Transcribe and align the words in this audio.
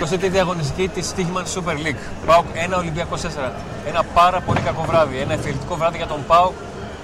23η 0.00 0.36
αγωνιστική 0.36 0.88
της 0.88 1.12
Stoiximan 1.12 1.58
Super 1.58 1.74
League. 1.84 2.02
ΠΑΟΚ 2.26 2.44
1 2.74 2.78
Ολυμπιακός 2.78 3.20
4. 3.20 3.26
Ένα 3.86 4.02
πάρα 4.14 4.40
πολύ 4.40 4.60
κακό 4.60 4.82
βράδυ. 4.86 5.16
Ένα 5.18 5.32
εφιαλτικό 5.32 5.76
βράδυ 5.76 5.96
για 5.96 6.06
τον 6.06 6.24
ΠΑΟΚ, 6.26 6.52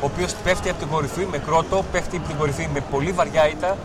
ο 0.00 0.06
οποίος 0.11 0.34
πέφτει 0.45 0.69
από 0.69 0.79
την 0.79 0.88
κορυφή 0.88 1.27
με 1.30 1.38
κρότο, 1.38 1.85
πέφτει 1.93 2.17
από 2.17 2.27
την 2.27 2.37
κορυφή 2.37 2.69
με 2.72 2.80
πολύ 2.90 3.12
βαριά 3.12 3.48
ήττα, 3.48 3.77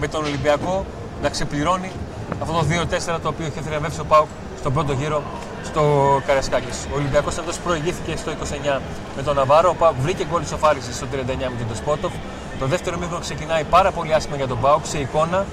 με 0.00 0.08
τον 0.08 0.24
Ολυμπιακό 0.24 0.84
να 1.22 1.28
ξεπληρώνει 1.28 1.90
αυτό 2.42 2.52
το 2.52 2.64
2-4 3.16 3.20
το 3.22 3.28
οποίο 3.28 3.46
είχε 3.46 3.60
θριαμβεύσει 3.60 4.00
ο 4.00 4.04
ΠΑΟΚ 4.04 4.26
στον 4.58 4.72
πρώτο 4.72 4.92
γύρο 4.92 5.22
στο 5.64 5.82
Καραϊσκάκη. 6.26 6.72
Ο 6.92 6.94
Ολυμπιακός 6.96 7.38
αυτός 7.38 7.58
προηγήθηκε 7.58 8.16
στο 8.16 8.30
29 8.76 8.80
με 9.16 9.22
τον 9.22 9.36
Ναβάρο. 9.36 9.68
Ο 9.70 9.74
ΠΑΟΚ 9.74 9.94
βρήκε 10.00 10.26
γκολ 10.30 10.42
ισοφάριση 10.42 10.92
στο 10.92 11.06
39 11.12 11.16
με 11.26 11.56
τον 11.58 11.68
Ντεσπόντοφ. 11.68 12.12
Το 12.58 12.66
δεύτερο 12.66 12.98
μήνυμα 12.98 13.18
ξεκινάει 13.20 13.64
πάρα 13.64 13.90
πολύ 13.90 14.14
άσχημα 14.14 14.36
για 14.36 14.46
τον 14.46 14.60
ΠΑΟΚ 14.60 14.86
σε 14.86 14.98
εικόνα 14.98 15.46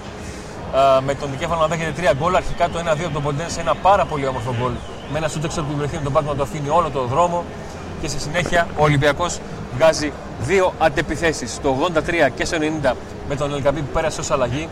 με 1.05 1.13
τον 1.13 1.29
Δικέφαλο 1.31 1.59
να 1.61 1.67
δέχεται 1.67 1.91
τρία 1.91 2.13
γκολ. 2.19 2.35
Αρχικά 2.35 2.69
το 2.69 2.79
1-2 2.79 2.81
από 3.03 3.13
τον 3.13 3.23
Ποντέν 3.23 3.49
σε 3.49 3.59
ένα 3.59 3.75
πάρα 3.75 4.05
πολύ 4.05 4.27
όμορφο 4.27 4.55
γκολ. 4.59 4.71
Με 5.11 5.17
ένα 5.17 5.27
σούτεξο 5.27 5.59
από 5.59 5.69
την 5.69 5.77
περιοχή 5.77 5.97
με 5.97 6.03
τον 6.03 6.13
Πάοκ 6.13 6.27
να 6.27 6.35
το 6.35 6.43
αφήνει 6.43 6.69
όλο 6.69 6.89
το 6.89 7.03
δρόμο. 7.03 7.43
Και 8.01 8.07
στη 8.07 8.19
συνέχεια 8.19 8.67
ο 8.77 8.83
Ολυμπιακός 8.83 9.39
βγάζει 9.75 10.11
δύο 10.39 10.73
αντεπιθέσεις. 10.79 11.59
Το 11.61 11.75
83 11.95 12.29
και 12.35 12.45
στο 12.45 12.57
90 12.83 12.93
με 13.29 13.35
τον 13.35 13.53
Ελκαμπή 13.53 13.79
που 13.79 13.91
πέρασε 13.93 14.19
ως 14.19 14.31
αλλαγή 14.31 14.69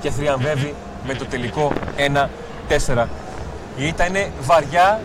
και 0.00 0.10
θριαμβεύει 0.10 0.74
με 1.06 1.14
το 1.14 1.24
τελικό 1.24 1.72
1-4. 1.96 3.06
Η 3.76 3.86
ήττα 3.86 4.06
είναι 4.06 4.32
βαριά. 4.40 5.00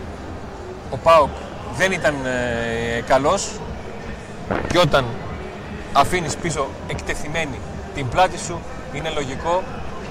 Ο 0.90 0.96
Πάοκ 0.96 1.30
δεν 1.76 1.92
ήταν 1.92 2.14
ε, 2.24 3.00
καλός 3.00 3.50
και 4.68 4.78
όταν 4.78 5.04
αφήνεις 5.92 6.36
πίσω 6.36 6.66
εκτεθειμένη 6.88 7.58
την 7.94 8.08
πλάτη 8.08 8.38
σου 8.38 8.60
είναι 8.92 9.10
λογικό 9.10 9.62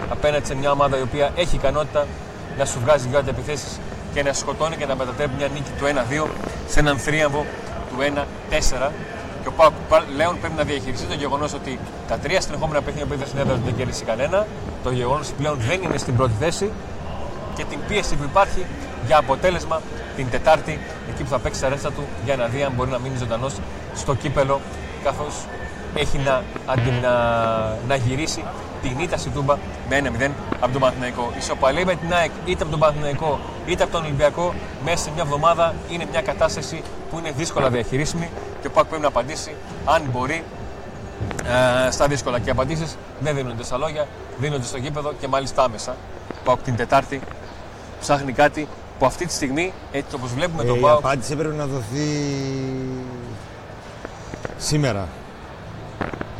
απέναντι 0.10 0.46
σε 0.46 0.56
μια 0.56 0.72
ομάδα 0.72 0.98
η 0.98 1.02
οποία 1.02 1.32
έχει 1.36 1.56
ικανότητα 1.56 2.08
να 2.58 2.66
σου 2.66 2.80
βγάζει 2.84 3.08
δύο 3.08 3.24
επιθέσεις 3.28 3.80
και 4.14 4.24
να 4.24 4.34
σκοτώνει 4.34 4.76
και 4.76 4.86
να 4.86 4.96
μετατρέπει 4.96 5.34
μια 5.38 5.48
νίκη 5.48 5.72
του 5.78 5.86
1-2 6.26 6.30
σε 6.68 6.80
έναν 6.80 6.98
θρίαμβο 6.98 7.46
του 7.90 7.96
1-4 8.52 8.90
και 9.46 9.52
ο 9.52 9.52
Πάοκ 9.58 9.74
πλέον 10.16 10.40
πρέπει 10.40 10.56
να 10.58 10.64
διαχειριστεί 10.64 11.06
το 11.06 11.14
γεγονός 11.14 11.54
ότι 11.54 11.80
τα 12.08 12.18
τρία 12.18 12.42
συνεχόμενα 12.42 12.82
παιχνίδια 12.82 13.06
που 13.08 13.14
είδες 13.14 13.28
στην 13.28 13.40
έδρα 13.40 13.60
δεν 13.66 13.76
κέρδισε 13.76 14.04
κανένα. 14.04 14.48
Το 14.84 14.92
γεγονός 14.92 15.28
ότι 15.28 15.36
πλέον 15.38 15.58
δεν 15.60 15.82
είναι 15.84 15.98
στην 15.98 16.16
πρώτη 16.16 16.34
θέση 16.40 16.72
και 17.56 17.64
την 17.70 17.80
πίεση 17.88 18.16
που 18.16 18.24
υπάρχει 18.24 18.66
για 19.06 19.18
αποτέλεσμα 19.18 19.82
την 20.16 20.30
Τετάρτη, 20.30 20.80
εκεί 21.10 21.24
που 21.24 21.30
θα 21.30 21.40
παίξει 21.40 21.62
τα 21.62 21.70
ρέστα 21.70 21.92
του 21.92 22.04
για 22.26 22.36
να 22.36 22.46
δει 22.46 22.64
αν 22.64 22.72
μπορεί 22.76 22.90
να 22.90 23.00
μείνει 23.00 23.18
ζωντανός 23.18 23.54
στο 23.96 24.16
κύπελο, 24.16 24.62
καθώς 25.04 25.34
έχει 25.96 26.18
να, 26.18 26.44
να, 27.02 27.14
να 27.88 27.96
γυρίσει 27.96 28.44
την 28.82 29.00
ήττα 29.00 29.18
στη 29.18 29.30
Τούμπα 29.30 29.58
με 29.90 30.02
1-0 30.28 30.30
από 30.60 30.72
τον 30.72 30.82
Παναθηναϊκό. 30.82 31.32
Ισοπαλή 31.38 31.86
με 31.86 31.96
την 31.96 32.14
ΑΕΚ 32.14 32.32
είτε 32.46 32.62
από 32.62 32.72
τον 32.72 32.80
Παναθηναϊκό 32.80 33.40
είτε 33.66 33.84
από 33.84 33.92
τον 33.92 34.04
Ολυμπιακό 34.04 34.54
μέσα 34.86 34.98
σε 34.98 35.12
μια 35.14 35.24
εβδομάδα 35.24 35.74
είναι 35.90 36.06
μια 36.12 36.22
κατάσταση 36.22 36.82
που 37.12 37.18
είναι 37.20 37.32
δύσκολα 37.32 37.70
διαχειρίσιμη 37.70 38.30
και 38.62 38.68
ο 38.68 38.70
ΠΑΚ 38.70 38.86
πρέπει 38.86 39.02
να 39.02 39.08
απαντήσει 39.08 39.56
αν 39.86 40.02
μπορεί 40.12 40.44
ε, 41.88 41.92
στα 41.92 42.08
δύσκολα. 42.08 42.40
Και 42.40 42.48
οι 42.48 42.52
απαντήσεις 42.52 42.98
δεν 43.20 43.36
δίνονται 43.36 43.64
στα 43.64 43.78
λόγια, 43.78 44.08
δίνονται 44.40 44.66
στο 44.66 44.78
γήπεδο 44.78 45.14
και 45.20 45.28
μάλιστα 45.28 45.64
άμεσα. 45.64 45.96
Ο 46.46 46.58
την 46.58 46.76
Τετάρτη 46.76 47.22
ψάχνει 48.00 48.32
κάτι 48.32 48.68
που 49.00 49.06
αυτή 49.06 49.26
τη 49.26 49.34
στιγμή, 49.34 49.74
έτσι 49.92 50.16
όπως 50.16 50.34
βλέπουμε 50.34 50.64
ε, 50.64 50.66
τον 50.66 50.80
Πάοκ. 50.80 51.02
Η 51.02 51.04
απάντηση 51.06 51.36
πρέπει 51.36 51.56
να 51.56 51.66
δοθεί 51.66 52.08
σήμερα. 54.58 55.08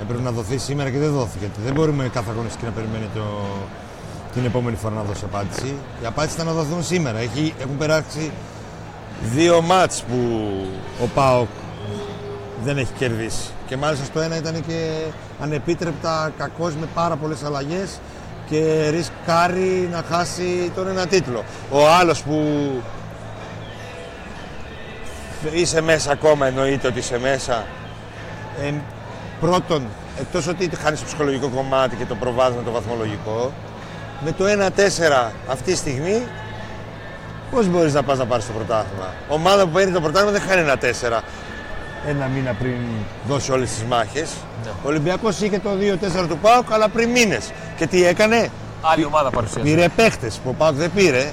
Έπρεπε 0.02 0.22
να 0.22 0.32
δοθεί 0.32 0.58
σήμερα 0.58 0.90
και 0.90 0.98
δεν 0.98 1.12
δόθηκε. 1.12 1.50
Δεν 1.66 1.74
μπορούμε 1.74 2.10
κάθε 2.14 2.32
αγωνιστική 2.32 2.66
να 2.66 2.72
περιμένει 2.72 3.10
το... 3.16 3.22
την 4.34 4.46
επόμενη 4.46 4.76
φορά 4.76 4.96
να 4.96 5.02
δώσει 5.02 5.24
απάντηση. 5.26 5.76
Η 6.04 6.06
απάντηση 6.06 6.36
ήταν 6.36 6.48
να 6.48 6.54
δοθούν 6.54 6.84
σήμερα. 6.84 7.18
Έχει... 7.18 7.54
Έχουν 7.60 7.78
περάσει 7.78 8.32
δύο 9.34 9.62
μάτς 9.62 10.04
που 10.04 10.50
ο 11.04 11.08
ΠΑΟΚ 11.14 11.48
δεν 12.64 12.78
έχει 12.78 12.92
κερδίσει. 12.98 13.50
Και 13.68 13.78
μάλιστα 13.78 14.06
στο 14.06 14.20
ένα 14.20 14.38
ήταν 14.38 14.66
και 14.68 14.90
ανεπίτρεπτα 15.42 16.32
κακός 16.38 16.76
με 16.76 16.88
πάρα 16.94 17.16
πολλές 17.16 17.44
αλλαγές 17.44 18.00
και 18.50 18.90
ρισκάρει 18.90 19.90
να 19.92 20.04
χάσει 20.10 20.72
τον 20.76 20.88
ένα 20.88 21.08
τίτλο. 21.08 21.44
Ο 21.72 21.90
άλλος 22.00 22.24
που 22.24 22.44
είσαι 25.54 25.82
μέσα 25.82 26.12
ακόμα 26.12 26.48
εννοείται 26.48 26.88
ότι 26.88 27.00
είσαι 27.00 27.20
μέσα. 27.20 27.66
Ε, 28.62 28.74
πρώτον, 29.40 29.88
εκτός 30.20 30.48
ότι 30.48 30.70
χάνεις 30.76 31.00
το 31.00 31.06
ψυχολογικό 31.06 31.48
κομμάτι 31.48 31.96
και 31.96 32.06
το 32.06 32.16
προβάδισμα 32.16 32.64
το 32.64 32.72
βαθμολογικό, 32.72 33.54
με 34.24 34.32
το 34.32 34.46
1-4 34.46 35.32
αυτή 35.48 35.72
τη 35.72 35.78
στιγμή 35.78 36.24
Πώς 37.52 37.68
μπορείς 37.68 37.94
να 37.94 38.04
πας 38.04 38.18
να 38.18 38.26
πάρεις 38.26 38.46
το 38.46 38.52
πρωτάθλημα; 38.54 39.14
Ομάδα 39.30 39.66
που 39.66 39.72
παίρνει 39.72 39.94
το 39.94 40.02
πρωτάθλημα 40.02 40.32
δεν 40.32 40.42
χάνει 40.42 40.62
ένα 40.62 40.78
4 40.78 41.22
ένα 42.08 42.26
μήνα 42.26 42.54
πριν 42.60 42.78
δώσει 43.28 43.52
όλες 43.52 43.70
τις 43.70 43.84
μάχες. 43.84 44.30
Ναι. 44.64 44.70
Ο 44.70 44.88
Ολυμπιακός 44.88 45.42
είχε 45.42 45.60
το 45.60 45.70
2-4 45.70 46.28
του 46.28 46.38
Πάουκ, 46.38 46.74
αλλά 46.74 46.90
πριν 46.90 47.10
μήνες. 47.10 47.52
Και 47.78 47.88
τι 47.88 48.06
έκανε; 48.06 48.50
Άλλη 48.82 49.06
ομάδα 49.06 49.30
παρουσίασε. 49.30 49.70
Πήρε 49.70 49.88
παίχτες 49.96 50.40
που 50.44 50.50
ο 50.50 50.54
Πάουκ 50.54 50.76
δεν 50.76 50.92
πήρε. 50.96 51.32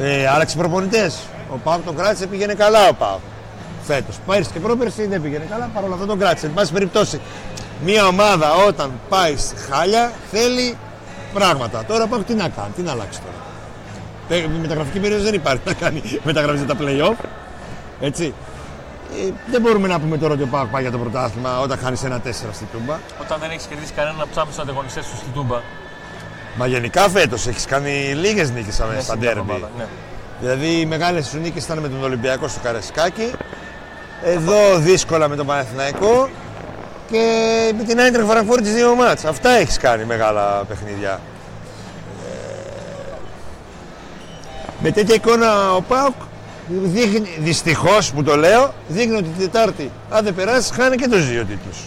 Ε, 0.00 0.28
άλλαξε 0.28 0.56
προπονητές. 0.56 1.18
Ο 1.48 1.56
Πάουκ 1.56 1.84
τον 1.84 1.96
κράτησε, 1.96 2.26
πήγαινε 2.26 2.54
καλά 2.54 2.88
ο 2.88 2.92
Πάουκ. 2.92 3.20
Φέτος. 3.82 4.18
Πέρυσι 4.26 4.50
και 4.50 4.60
πρόπερσι 4.60 5.06
δεν 5.06 5.22
πήγαινε 5.22 5.44
καλά, 5.50 5.70
παρόλα 5.74 5.94
αυτό 5.94 6.06
τον 6.06 6.18
κράτησε. 6.18 6.46
Εν 6.46 6.52
πάση 6.54 6.72
περιπτώσει, 6.72 7.20
μια 7.84 8.06
ομάδα 8.06 8.54
όταν 8.54 8.92
πάει 9.08 9.36
στη 9.36 9.56
χάλια 9.56 10.12
θέλει 10.30 10.76
πράγματα. 11.34 11.84
Τώρα 11.84 12.06
Πάουκ 12.06 12.24
τι 12.24 12.34
να 12.34 12.48
κάνει, 12.48 12.72
τι 12.76 12.82
να 12.82 12.90
αλλάξει 12.90 13.20
τώρα. 13.20 14.40
Ε, 14.42 14.46
μεταγραφική 14.60 14.98
περίοδος 14.98 15.24
δεν 15.24 15.34
υπάρχει 15.34 15.62
να 15.64 15.72
κάνει 15.72 16.02
μεταγραφή 16.24 16.64
τα 16.64 16.76
playoff. 16.80 17.24
Έτσι. 18.00 18.34
Ε, 19.26 19.30
δεν 19.50 19.60
μπορούμε 19.60 19.88
να 19.88 20.00
πούμε 20.00 20.18
τώρα 20.18 20.32
ότι 20.32 20.42
ο 20.42 20.46
Πάοκ 20.46 20.68
πάει 20.70 20.82
για 20.82 20.90
το 20.90 20.98
πρωτάθλημα 20.98 21.60
όταν 21.60 21.78
χάνεις 21.78 22.04
ένα 22.04 22.20
4 22.24 22.30
στη 22.52 22.64
Τούμπα. 22.72 22.98
Όταν 23.20 23.38
δεν 23.40 23.50
έχεις 23.50 23.66
κερδίσει 23.66 23.92
κανέναν 23.92 24.20
από 24.20 24.28
τους 24.28 24.36
άμεσους 24.36 24.60
ανταγωνιστές 24.60 25.04
σου 25.04 25.16
στη 25.16 25.26
Τούμπα. 25.34 25.60
Μα 26.56 26.66
γενικά 26.66 27.08
φέτος 27.08 27.46
έχεις 27.46 27.64
κάνει 27.64 27.90
λίγες 28.14 28.50
νίκες 28.50 28.78
ναι, 28.94 29.00
στα 29.00 29.18
ντέρμπι. 29.18 29.64
Ναι. 29.76 29.86
Δηλαδή 30.40 30.80
οι 30.80 30.86
μεγάλες 30.86 31.26
σου 31.26 31.38
νίκες 31.38 31.64
ήταν 31.64 31.78
με 31.78 31.88
τον 31.88 32.02
Ολυμπιακό 32.02 32.48
στο 32.48 32.60
Καρασκάκι. 32.62 33.30
Εδώ 34.24 34.78
δύσκολα 34.78 35.28
με 35.28 35.36
τον 35.36 35.46
Παναθηναϊκό 35.46 36.28
και 37.10 37.72
με 37.76 37.84
την 37.84 38.00
Άιντραχ 38.00 38.26
Φραγκφούρτη 38.26 38.62
τις 38.62 38.74
δύο 38.74 38.94
μάτς. 38.94 39.24
Αυτά 39.24 39.50
έχεις 39.50 39.78
κάνει 39.78 40.04
μεγάλα 40.04 40.64
παιχνίδια. 40.68 41.20
Με 44.82 44.90
τέτοια 44.90 45.14
εικόνα 45.14 45.74
ο 45.74 45.80
Πάουκ 45.80 46.14
δείχνει, 46.68 47.28
δυστυχώς 47.38 48.12
που 48.12 48.22
το 48.22 48.36
λέω, 48.36 48.74
δείχνει 48.88 49.16
ότι 49.16 49.28
την 49.28 49.38
Τετάρτη 49.38 49.90
αν 50.10 50.24
δεν 50.24 50.34
περάσεις 50.34 50.70
χάνει 50.70 50.96
και 50.96 51.08
τους 51.08 51.28
δύο 51.28 51.44
τίτλους. 51.44 51.78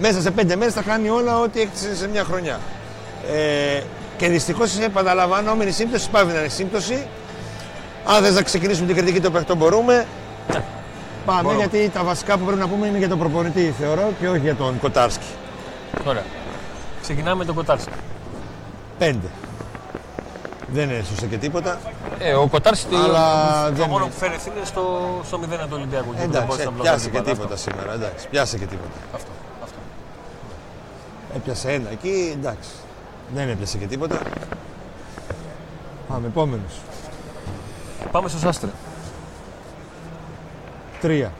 Μέσα 0.00 0.20
σε 0.20 0.30
πέντε 0.30 0.56
μέρες 0.56 0.74
θα 0.74 0.82
χάνει 0.82 1.08
όλα 1.08 1.38
ό,τι 1.38 1.60
έκτισε 1.60 1.96
σε 1.96 2.08
μια 2.08 2.24
χρονιά. 2.24 2.60
Ε, 3.32 3.82
και 4.16 4.28
δυστυχώς 4.28 4.78
επαναλαμβανόμενη 4.78 5.70
σύμπτωση, 5.70 6.10
πάει 6.10 6.24
να 6.24 6.38
είναι 6.38 6.48
σύμπτωση. 6.48 7.06
Αν 8.06 8.22
θες 8.22 8.34
να 8.34 8.42
ξεκινήσουμε 8.42 8.86
την 8.86 8.96
κριτική 8.96 9.20
των 9.20 9.32
παιχτών 9.32 9.56
μπορούμε. 9.56 10.06
Πάμε 11.28 11.54
γιατί 11.54 11.88
τα 11.88 12.04
βασικά 12.04 12.38
που 12.38 12.44
πρέπει 12.44 12.60
να 12.60 12.68
πούμε 12.68 12.86
είναι 12.86 12.98
για 12.98 13.08
τον 13.08 13.18
προπονητή 13.18 13.74
θεωρώ 13.78 14.12
και 14.20 14.28
όχι 14.28 14.38
για 14.38 14.54
τον 14.54 14.78
Κοτάρσκι. 14.80 15.26
Ωραία. 16.06 16.24
Ξεκινάμε 17.02 17.36
με 17.36 17.44
τον 17.44 17.54
Κοτάρσκι. 17.54 17.92
Πέντε. 18.98 19.26
Δεν 20.72 20.90
έσωσε 20.90 21.26
και 21.26 21.36
τίποτα. 21.36 21.78
Ε, 22.18 22.34
ο 22.34 22.46
Κοτάρση 22.46 22.86
αλλά 23.04 23.72
το 23.72 23.86
μόνο 23.86 24.04
που 24.04 24.12
φέρει 24.12 24.36
είναι 24.46 24.64
στο, 24.64 25.10
στο 25.24 25.40
0 25.42 25.44
του 25.44 25.72
Ολυμπιακού. 25.72 26.14
Εντάξει, 26.18 26.60
ε, 26.60 26.68
πιάσε 26.80 27.10
και 27.10 27.20
τίποτα 27.20 27.56
σήμερα. 27.56 27.92
Εντάξει, 27.92 28.28
πιάσε 28.28 28.58
και 28.58 28.66
τίποτα. 28.66 28.90
Αυτό. 29.14 29.30
αυτό. 29.62 29.76
Έπιασε 31.36 31.72
ένα 31.72 31.90
εκεί, 31.90 32.34
εντάξει. 32.38 32.70
Δεν 33.34 33.48
έπιασε 33.48 33.78
και 33.78 33.86
τίποτα. 33.86 34.18
Πάμε, 36.08 36.26
επόμενος. 36.26 36.80
Πάμε 38.10 38.28
στο 38.28 38.38
Σάστρε. 38.38 38.70
Τρία. 41.00 41.32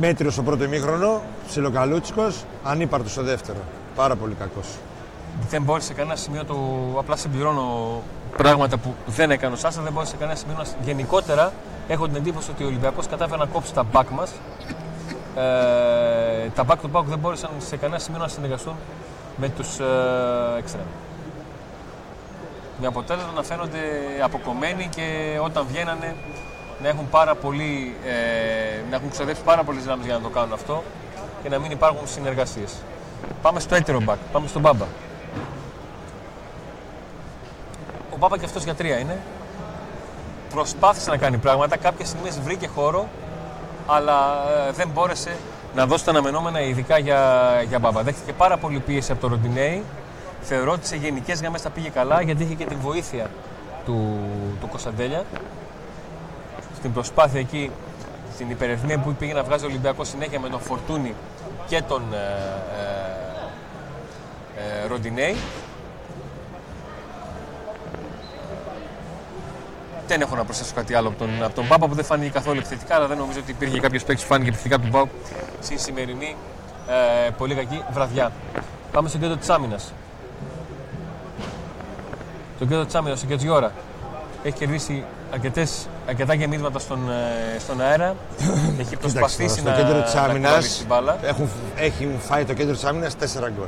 Μέτριος 0.00 0.32
στο 0.32 0.42
πρώτο 0.42 0.64
ημίχρονο, 0.64 1.22
ψιλοκαλούτσικος, 1.46 2.44
ανύπαρτος 2.64 3.10
στο 3.12 3.22
δεύτερο. 3.22 3.58
Πάρα 3.94 4.16
πολύ 4.16 4.34
κακός 4.34 4.66
δεν 5.48 5.62
μπόρεσε 5.62 5.94
κανένα 5.94 6.16
σημείο 6.16 6.44
του. 6.44 6.94
Απλά 6.98 7.16
συμπληρώνω 7.16 8.02
πράγματα 8.36 8.76
που 8.76 8.94
δεν 9.06 9.30
έκανε 9.30 9.54
ο 9.54 9.56
Σάσα, 9.56 9.82
δεν 9.82 9.92
μπόρεσε 9.92 10.16
κανένα 10.16 10.38
σημείο 10.38 10.56
να. 10.56 10.64
Γενικότερα 10.84 11.52
έχω 11.88 12.06
την 12.06 12.16
εντύπωση 12.16 12.50
ότι 12.50 12.64
ο 12.64 12.66
Ολυμπιακός 12.66 13.06
κατάφερε 13.06 13.38
να 13.38 13.46
κόψει 13.46 13.74
τα 13.74 13.84
back 13.92 14.04
μας. 14.10 14.32
Ε, 15.36 16.48
τα 16.48 16.64
back 16.68 16.76
του 16.82 16.90
back 16.92 17.04
δεν 17.04 17.18
μπόρεσαν 17.18 17.50
σε 17.58 17.76
κανένα 17.76 17.98
σημείο 18.00 18.20
να 18.20 18.28
συνεργαστούν 18.28 18.74
με 19.36 19.48
τους 19.48 19.78
ε, 19.78 19.84
εξτρέμ. 20.58 20.86
Με 22.80 22.86
αποτέλεσμα 22.86 23.32
να 23.34 23.42
φαίνονται 23.42 23.78
αποκομμένοι 24.22 24.88
και 24.94 25.38
όταν 25.42 25.66
βγαίνανε 25.68 26.14
να 26.82 26.88
έχουν, 26.88 27.08
πάρα 27.10 27.34
πολύ, 27.34 27.94
ε, 28.04 28.90
να 28.90 28.96
έχουν 28.96 29.10
ξοδέψει 29.10 29.42
πάρα 29.42 29.62
πολλές 29.62 29.82
δυνάμεις 29.82 30.04
για 30.04 30.14
να 30.14 30.20
το 30.20 30.28
κάνουν 30.28 30.52
αυτό 30.52 30.82
και 31.42 31.48
να 31.48 31.58
μην 31.58 31.70
υπάρχουν 31.70 32.08
συνεργασίες. 32.08 32.74
Πάμε 33.42 33.60
στο 33.60 33.74
έτερο 33.74 33.98
back, 34.06 34.16
πάμε 34.32 34.48
στον 34.48 34.60
Μπάμπα. 34.62 34.84
Πάπα 38.24 38.38
και 38.38 38.44
αυτός 38.44 38.64
για 38.64 38.74
τρία 38.74 38.98
είναι. 38.98 39.18
Προσπάθησε 40.50 41.10
να 41.10 41.16
κάνει 41.16 41.36
πράγματα. 41.36 41.76
Κάποιες 41.76 42.08
στιγμές 42.08 42.40
βρήκε 42.40 42.66
χώρο, 42.66 43.08
αλλά 43.86 44.44
ε, 44.68 44.72
δεν 44.72 44.88
μπόρεσε 44.88 45.36
να 45.74 45.86
δώσει 45.86 46.04
τα 46.04 46.10
αναμενόμενα 46.10 46.60
ειδικά 46.60 46.98
για, 46.98 47.52
για 47.68 47.78
Μπάμπα. 47.78 48.02
Δέχτηκε 48.02 48.32
πάρα 48.32 48.56
πολύ 48.56 48.78
πίεση 48.78 49.12
από 49.12 49.20
το 49.20 49.28
Ροντινέη. 49.28 49.82
Θεωρώ 50.40 50.72
ότι 50.72 50.86
σε 50.86 50.96
γενικές 50.96 51.40
γραμμές 51.40 51.62
τα 51.62 51.70
πήγε 51.70 51.88
καλά 51.88 52.20
γιατί 52.22 52.42
είχε 52.42 52.54
και 52.54 52.64
την 52.64 52.78
βοήθεια 52.80 53.30
του, 53.84 54.18
του 54.60 54.68
Κωνσταντέλια. 54.68 55.24
Στην 56.84 56.96
προσπάθεια 56.96 57.40
εκεί, 57.40 57.70
στην 58.34 58.50
υπερεθμία 58.50 58.98
που 58.98 59.14
πήγε 59.14 59.32
να 59.32 59.42
βγάζει 59.42 59.64
ο 59.64 59.68
Ολυμπιακός 59.68 60.08
συνέχεια 60.08 60.40
με 60.40 60.48
τον 60.48 60.60
Φορτούνη 60.60 61.14
και 61.66 61.82
τον 61.82 62.02
ε, 62.12 62.16
ε, 64.58 64.84
ε 64.84 64.86
Ροντινέη. 64.86 65.36
Δεν 70.06 70.20
έχω 70.20 70.36
να 70.36 70.44
προσθέσω 70.44 70.74
κάτι 70.74 70.94
άλλο 70.94 71.08
από 71.08 71.18
τον, 71.18 71.42
από 71.42 71.54
τον 71.54 71.68
Πάπα 71.68 71.88
που 71.88 71.94
δεν 71.94 72.04
φάνηκε 72.04 72.30
καθόλου 72.30 72.58
επιθετικά, 72.58 72.94
αλλά 72.94 73.06
δεν 73.06 73.18
νομίζω 73.18 73.38
ότι 73.40 73.50
υπήρχε 73.50 73.80
κάποιος 73.80 74.04
παίκτης 74.04 74.24
που 74.24 74.30
φάνηκε 74.30 74.48
επιθετικά 74.48 74.74
από 74.76 74.84
τον 74.84 74.92
Πάου 74.92 75.08
στη 75.60 75.78
σημερινή 75.78 76.36
ε, 77.26 77.30
πολύ 77.30 77.54
κακή 77.54 77.82
βραδιά. 77.92 78.32
Πάμε 78.92 79.08
στο 79.08 79.18
κέντρο 79.18 79.36
της 79.36 79.48
άμυνας. 79.48 79.92
Το 82.58 82.64
κέντρο 82.64 82.84
της 82.84 82.94
άμυνας, 82.94 83.22
ο 83.22 83.26
Κετζιόρα, 83.26 83.72
έχει 84.42 84.56
κερδίσει 84.56 85.04
αρκετές, 85.34 85.88
αρκετά 86.08 86.34
γεμίσματα 86.34 86.78
στον, 86.78 87.10
ε, 87.10 87.58
στον 87.58 87.80
αέρα. 87.80 88.14
έχει 88.80 88.96
προσπαθήσει 88.96 89.62
να, 89.62 89.72
κέντρο 89.72 90.02
της 90.02 90.14
άμυνας, 90.14 90.76
την 90.76 90.86
μπάλα. 90.86 91.18
Έχουν, 91.22 91.48
έχει 91.76 92.08
φάει 92.18 92.44
το 92.44 92.52
κέντρο 92.52 92.74
της 92.74 92.84
άμυνας 92.84 93.16
4 93.16 93.50
γκολ. 93.56 93.66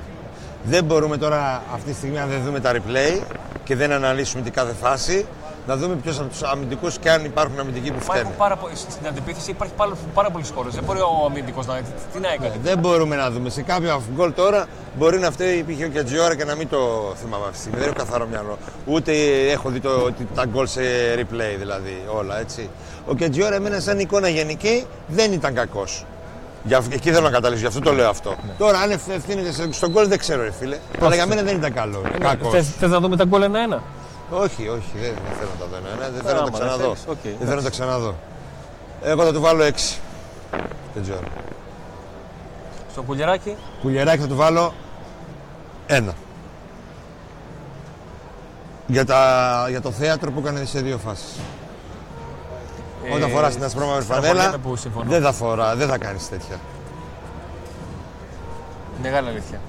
Δεν 0.64 0.84
μπορούμε 0.84 1.16
τώρα 1.16 1.62
αυτή 1.74 1.90
τη 1.90 1.96
στιγμή, 1.96 2.18
αν 2.18 2.28
δεν 2.28 2.42
δούμε 2.44 2.60
τα 2.60 2.72
replay 2.72 3.22
και 3.64 3.76
δεν 3.76 3.92
αναλύσουμε 3.92 4.42
την 4.42 4.52
κάθε 4.52 4.72
φάση, 4.80 5.26
να 5.66 5.76
δούμε 5.76 5.94
ποιος 5.94 6.18
από 6.18 6.28
τους 6.28 6.42
αμυντικούς 6.42 6.98
και 6.98 7.10
αν 7.10 7.24
υπάρχουν 7.24 7.58
αμυντικοί 7.58 7.92
που 7.92 8.00
φταίνουν. 8.00 8.32
Πάρα, 8.38 8.58
στην 8.88 9.06
αντιπίθεση 9.06 9.50
υπάρχει 9.50 9.74
πάρα, 9.76 9.92
πάρα 10.14 10.30
πολλοί 10.30 10.44
χώρες. 10.54 10.74
Δεν 10.74 10.84
μπορεί 10.84 11.00
ο 11.00 11.26
αμυντικός 11.26 11.66
να. 11.66 11.80
Τι 12.12 12.18
να 12.20 12.32
έκανε. 12.32 12.52
δεν 12.62 12.78
μπορούμε 12.78 13.16
να 13.16 13.30
δούμε. 13.30 13.50
Σε 13.50 13.62
κάποιο 13.62 14.02
γκολ 14.14 14.34
τώρα 14.34 14.66
μπορεί 14.98 15.18
να 15.18 15.30
φταίει 15.30 15.56
υπήρχε 15.56 15.84
ο 15.84 15.88
Κετζιόρα 15.88 16.36
και 16.36 16.44
να 16.44 16.54
μην 16.54 16.68
το 16.68 17.12
θυμάμαι 17.16 17.42
αυτή 17.42 17.54
τη 17.54 17.60
στιγμή. 17.60 17.78
Δεν 17.78 17.88
έχω 17.88 17.96
καθαρό 17.96 18.26
μυαλό. 18.26 18.58
Ούτε 18.86 19.12
έχω 19.50 19.68
δει 19.68 19.80
το, 19.80 19.90
τα 20.34 20.44
γκολ 20.46 20.66
σε 20.66 20.80
replay 21.16 21.58
δηλαδή 21.58 22.02
όλα 22.18 22.38
έτσι. 22.38 22.70
Ο 23.06 23.14
Κετζιόρα 23.14 23.54
εμένα 23.54 23.80
σαν 23.80 23.98
εικόνα 23.98 24.28
γενική 24.28 24.86
δεν 25.06 25.32
ήταν 25.32 25.54
κακός. 25.54 26.04
Για, 26.66 26.82
εκεί 26.90 27.10
θέλω 27.10 27.24
να 27.24 27.30
καταλήξω, 27.30 27.62
γι' 27.62 27.68
αυτό 27.68 27.80
το 27.80 27.92
λέω 27.92 28.08
αυτό. 28.08 28.30
Ναι. 28.46 28.52
Τώρα, 28.58 28.78
αν 28.78 28.90
ευθύνεται 28.90 29.50
στον 29.70 29.90
γκολ, 29.90 30.08
δεν 30.08 30.18
ξέρω, 30.18 30.42
ρε 30.42 30.52
φίλε. 30.52 30.76
Αλλά 31.00 31.14
για 31.14 31.26
μένα 31.26 31.42
δεν 31.42 31.56
ήταν 31.56 31.72
καλό. 31.72 32.02
Ναι, 32.18 32.60
Θες 32.78 32.90
να 32.90 33.00
δούμε 33.00 33.16
τα 33.16 33.24
γκολ 33.24 33.42
ένα-ένα; 33.42 33.82
Όχι, 34.30 34.68
όχι, 34.68 34.92
δεν, 34.94 35.14
θέλω 35.38 35.50
να 35.58 35.64
τα 35.64 35.66
δω 35.66 35.76
ένα. 35.76 36.10
Δεν 36.10 36.22
θέλω 36.22 36.40
να 36.40 36.50
τα 36.50 36.58
ξαναδώ. 36.58 36.94
δεν 37.22 37.46
θέλω 37.46 37.56
να 37.56 37.62
τα 37.62 37.70
ξαναδώ. 37.70 38.14
Εγώ 39.02 39.24
θα 39.24 39.32
του 39.32 39.40
βάλω 39.40 39.64
6. 39.64 39.70
Δεν 40.94 41.02
ξέρω. 41.02 41.20
Στο 42.90 43.02
κουλιαράκι. 43.02 43.56
Κουλιαράκι 43.80 44.20
θα 44.20 44.26
του 44.26 44.36
βάλω 44.36 44.72
ένα. 45.86 46.14
Για, 48.86 49.04
τα, 49.04 49.66
για 49.68 49.80
το 49.80 49.90
θέατρο 49.90 50.30
που 50.30 50.38
έκανε 50.38 50.64
σε 50.64 50.80
δύο 50.80 50.98
φάσεις. 50.98 51.38
Ε, 53.04 53.14
Όταν 53.14 53.30
φοράς 53.30 53.54
την 53.54 53.64
ασπρόμαυρη 53.64 54.04
φανέλα, 54.04 54.54
δεν 55.04 55.22
θα 55.22 55.32
φορά, 55.32 55.74
δεν 55.76 55.88
θα 55.88 55.98
κάνεις 55.98 56.28
τέτοια. 56.28 56.56
Μεγάλη 59.02 59.28
αλήθεια. 59.28 59.60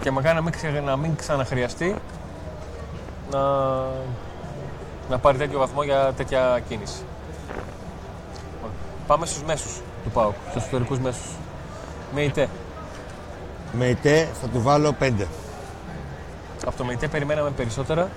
Και 0.00 0.10
μακάρι 0.10 0.34
να 0.34 0.42
μην, 0.42 0.84
να 0.84 0.96
μην 0.96 1.16
ξαναχρειαστεί 1.16 1.96
να, 3.32 3.40
να 5.10 5.18
πάρει 5.18 5.38
τέτοιο 5.38 5.58
βαθμό 5.58 5.82
για 5.82 6.12
τέτοια 6.16 6.60
κίνηση. 6.68 7.02
Πάμε 9.06 9.26
στους 9.26 9.42
μέσους 9.42 9.80
του 10.04 10.10
ΠΑΟΚ, 10.10 10.34
στους 10.50 10.64
ιστορικούς 10.64 10.98
μέσους. 10.98 11.30
Με 12.14 12.22
ΙΤΕ. 12.22 12.48
Με 13.72 13.86
ΙΤΕ 13.86 14.28
θα 14.40 14.48
του 14.48 14.62
βάλω 14.62 14.94
5. 15.00 15.12
Από 16.66 16.76
το 16.76 16.84
ΜΕΙΤΕ 16.84 17.08
περιμέναμε 17.08 17.50
περισσότερα, 17.50 18.08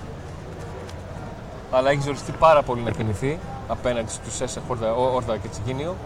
αλλά 1.70 1.90
έχει 1.90 2.00
ζοριστεί 2.00 2.32
πάρα 2.32 2.62
πολύ 2.62 2.82
να 2.82 2.90
κινηθεί 2.90 3.38
απέναντι 3.68 4.10
στους 4.10 4.40
ΕΣΕ 4.40 4.60
Όρδα 4.96 5.36
και 5.36 5.48
Τσικίνιο. 5.48 5.96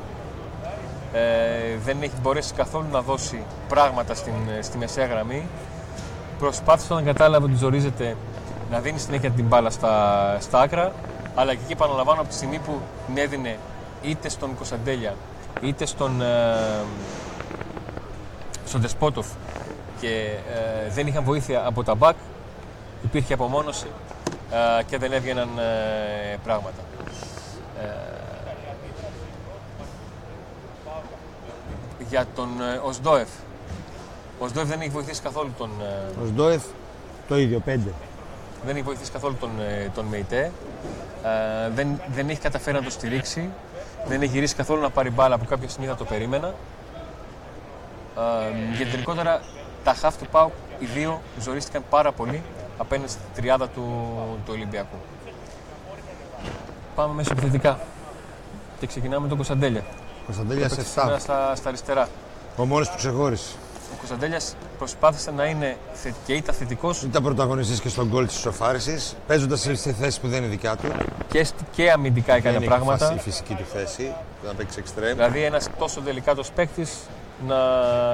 Ε, 1.12 1.77
δεν 1.85 2.03
έχει 2.03 2.15
μπορέσει 2.23 2.55
καθόλου 2.55 2.87
να 2.93 3.01
δώσει 3.01 3.45
πράγματα 3.69 4.15
στην, 4.15 4.33
στη 4.61 4.79
μεσαία 4.79 5.07
γραμμή. 5.07 5.47
Προσπάθησε 6.39 6.95
να 6.95 7.03
κατάλαβε 7.03 7.45
ότι 7.45 7.55
ζορίζεται 7.55 8.17
να 8.70 8.81
δίνεις 8.81 9.02
συνέχεια 9.02 9.31
την 9.31 9.44
μπάλα 9.44 9.70
στα, 9.70 10.37
στα 10.40 10.61
άκρα, 10.61 10.93
αλλά 11.34 11.55
και 11.55 11.61
εκεί 11.62 11.72
επαναλαμβάνω 11.72 12.20
από 12.20 12.28
τη 12.28 12.34
στιγμή 12.34 12.58
που 12.58 12.81
την 13.06 13.19
έδινε 13.19 13.58
είτε 14.02 14.28
στον 14.28 14.56
Κωνσταντέλια 14.56 15.14
είτε 15.61 15.87
στον, 15.87 16.22
ε, 16.22 16.84
στον 18.67 18.81
Δεσπότοφ 18.81 19.26
και 20.00 20.08
ε, 20.08 20.90
δεν 20.90 21.06
είχαν 21.06 21.25
βοήθεια 21.25 21.67
από 21.67 21.82
τα 21.82 21.94
μπακ, 21.94 22.17
υπήρχε 23.05 23.34
απομόνωση 23.34 23.87
ε, 24.50 24.82
και 24.82 24.99
δεν 24.99 25.12
έβγαιναν 25.12 25.49
ε, 25.58 26.37
πράγματα. 26.44 26.81
για 32.08 32.26
τον 32.34 32.49
Οσδόεφ. 32.84 33.28
Ο 34.38 34.44
Οσδόεφ 34.44 34.69
δεν 34.69 34.81
έχει 34.81 34.90
βοηθήσει 34.90 35.23
καθόλου 35.23 35.52
τον... 35.58 35.70
Ο 36.20 36.23
Οσδόεφ 36.23 36.62
το 37.28 37.38
ίδιο, 37.38 37.61
πέντε 37.61 37.90
δεν 38.65 38.75
έχει 38.75 38.85
βοηθήσει 38.85 39.11
καθόλου 39.11 39.37
τον, 39.41 39.51
ε, 39.61 39.91
τον 39.95 40.05
ΜΕΙΤΕ. 40.05 40.53
Ε, 41.25 41.71
δεν, 41.75 42.01
δεν 42.15 42.29
έχει 42.29 42.41
καταφέρει 42.41 42.77
να 42.77 42.83
το 42.83 42.91
στηρίξει. 42.91 43.51
Δεν 44.07 44.23
έχει 44.23 44.33
γυρίσει 44.33 44.55
καθόλου 44.55 44.81
να 44.81 44.91
πάρει 44.91 45.11
μπάλα 45.11 45.39
που 45.39 45.45
κάποια 45.45 45.69
στιγμή 45.69 45.89
θα 45.89 45.97
το 45.97 46.05
περίμενα. 46.05 46.55
Ε, 48.17 48.77
γιατί 48.77 48.91
γενικότερα 48.91 49.41
τα 49.85 49.95
χαφ 49.95 50.17
του 50.17 50.27
ΠΑΟΚ 50.31 50.53
οι 50.79 50.85
δύο 50.85 51.21
ζορίστηκαν 51.41 51.85
πάρα 51.91 52.12
πολύ 52.12 52.43
απέναντι 52.79 53.11
στη 53.11 53.21
τριάδα 53.35 53.69
του, 53.69 53.83
του 54.45 54.53
Ολυμπιακού. 54.55 54.97
Πάμε 56.95 57.15
μέσα 57.15 57.33
επιθετικά. 57.33 57.79
Και 58.81 58.87
ξεκινάμε 58.87 59.29
τον 59.29 59.37
Κωνσταντέλια. 59.37 59.83
Κωνσταντέλια 60.25 60.69
σε 60.69 60.81
7. 60.81 60.85
Στα, 61.19 61.55
στα 61.55 61.69
αριστερά. 61.69 62.09
Ο 62.57 62.65
μόνο 62.65 62.85
που 62.85 62.97
ξεχώρισε. 62.97 63.55
Ο 63.92 63.96
Κωνσταντέλιας 63.96 64.56
προσπάθησε 64.78 65.31
να 65.31 65.44
είναι 65.44 65.76
και 66.26 66.32
ήταν 66.32 66.54
θετικός. 66.54 67.02
Ήταν 67.02 67.22
πρωταγωνιστή 67.22 67.81
και 67.81 67.88
στον 67.88 68.08
γκολ 68.08 68.26
της 68.26 68.37
ισοφάριση, 68.37 68.99
παίζοντας 69.26 69.61
σε 69.61 69.92
θέση 69.92 70.20
που 70.20 70.28
δεν 70.28 70.38
είναι 70.38 70.50
δικιά 70.50 70.76
του. 70.76 70.88
Και, 71.28 71.47
και 71.73 71.90
αμυντικά 71.90 72.35
έκανε 72.35 72.59
δεν 72.59 72.68
πράγματα. 72.68 73.14
η 73.14 73.18
φυσική 73.18 73.54
του 73.54 73.64
θέση, 73.73 74.14
να 74.47 74.54
παίξει 74.54 74.78
εξτρέμ. 74.78 75.14
Δηλαδή 75.14 75.42
ένας 75.42 75.68
τόσο 75.78 76.00
τελικάτο 76.00 76.42
παίκτης 76.54 76.99
να, 77.47 77.56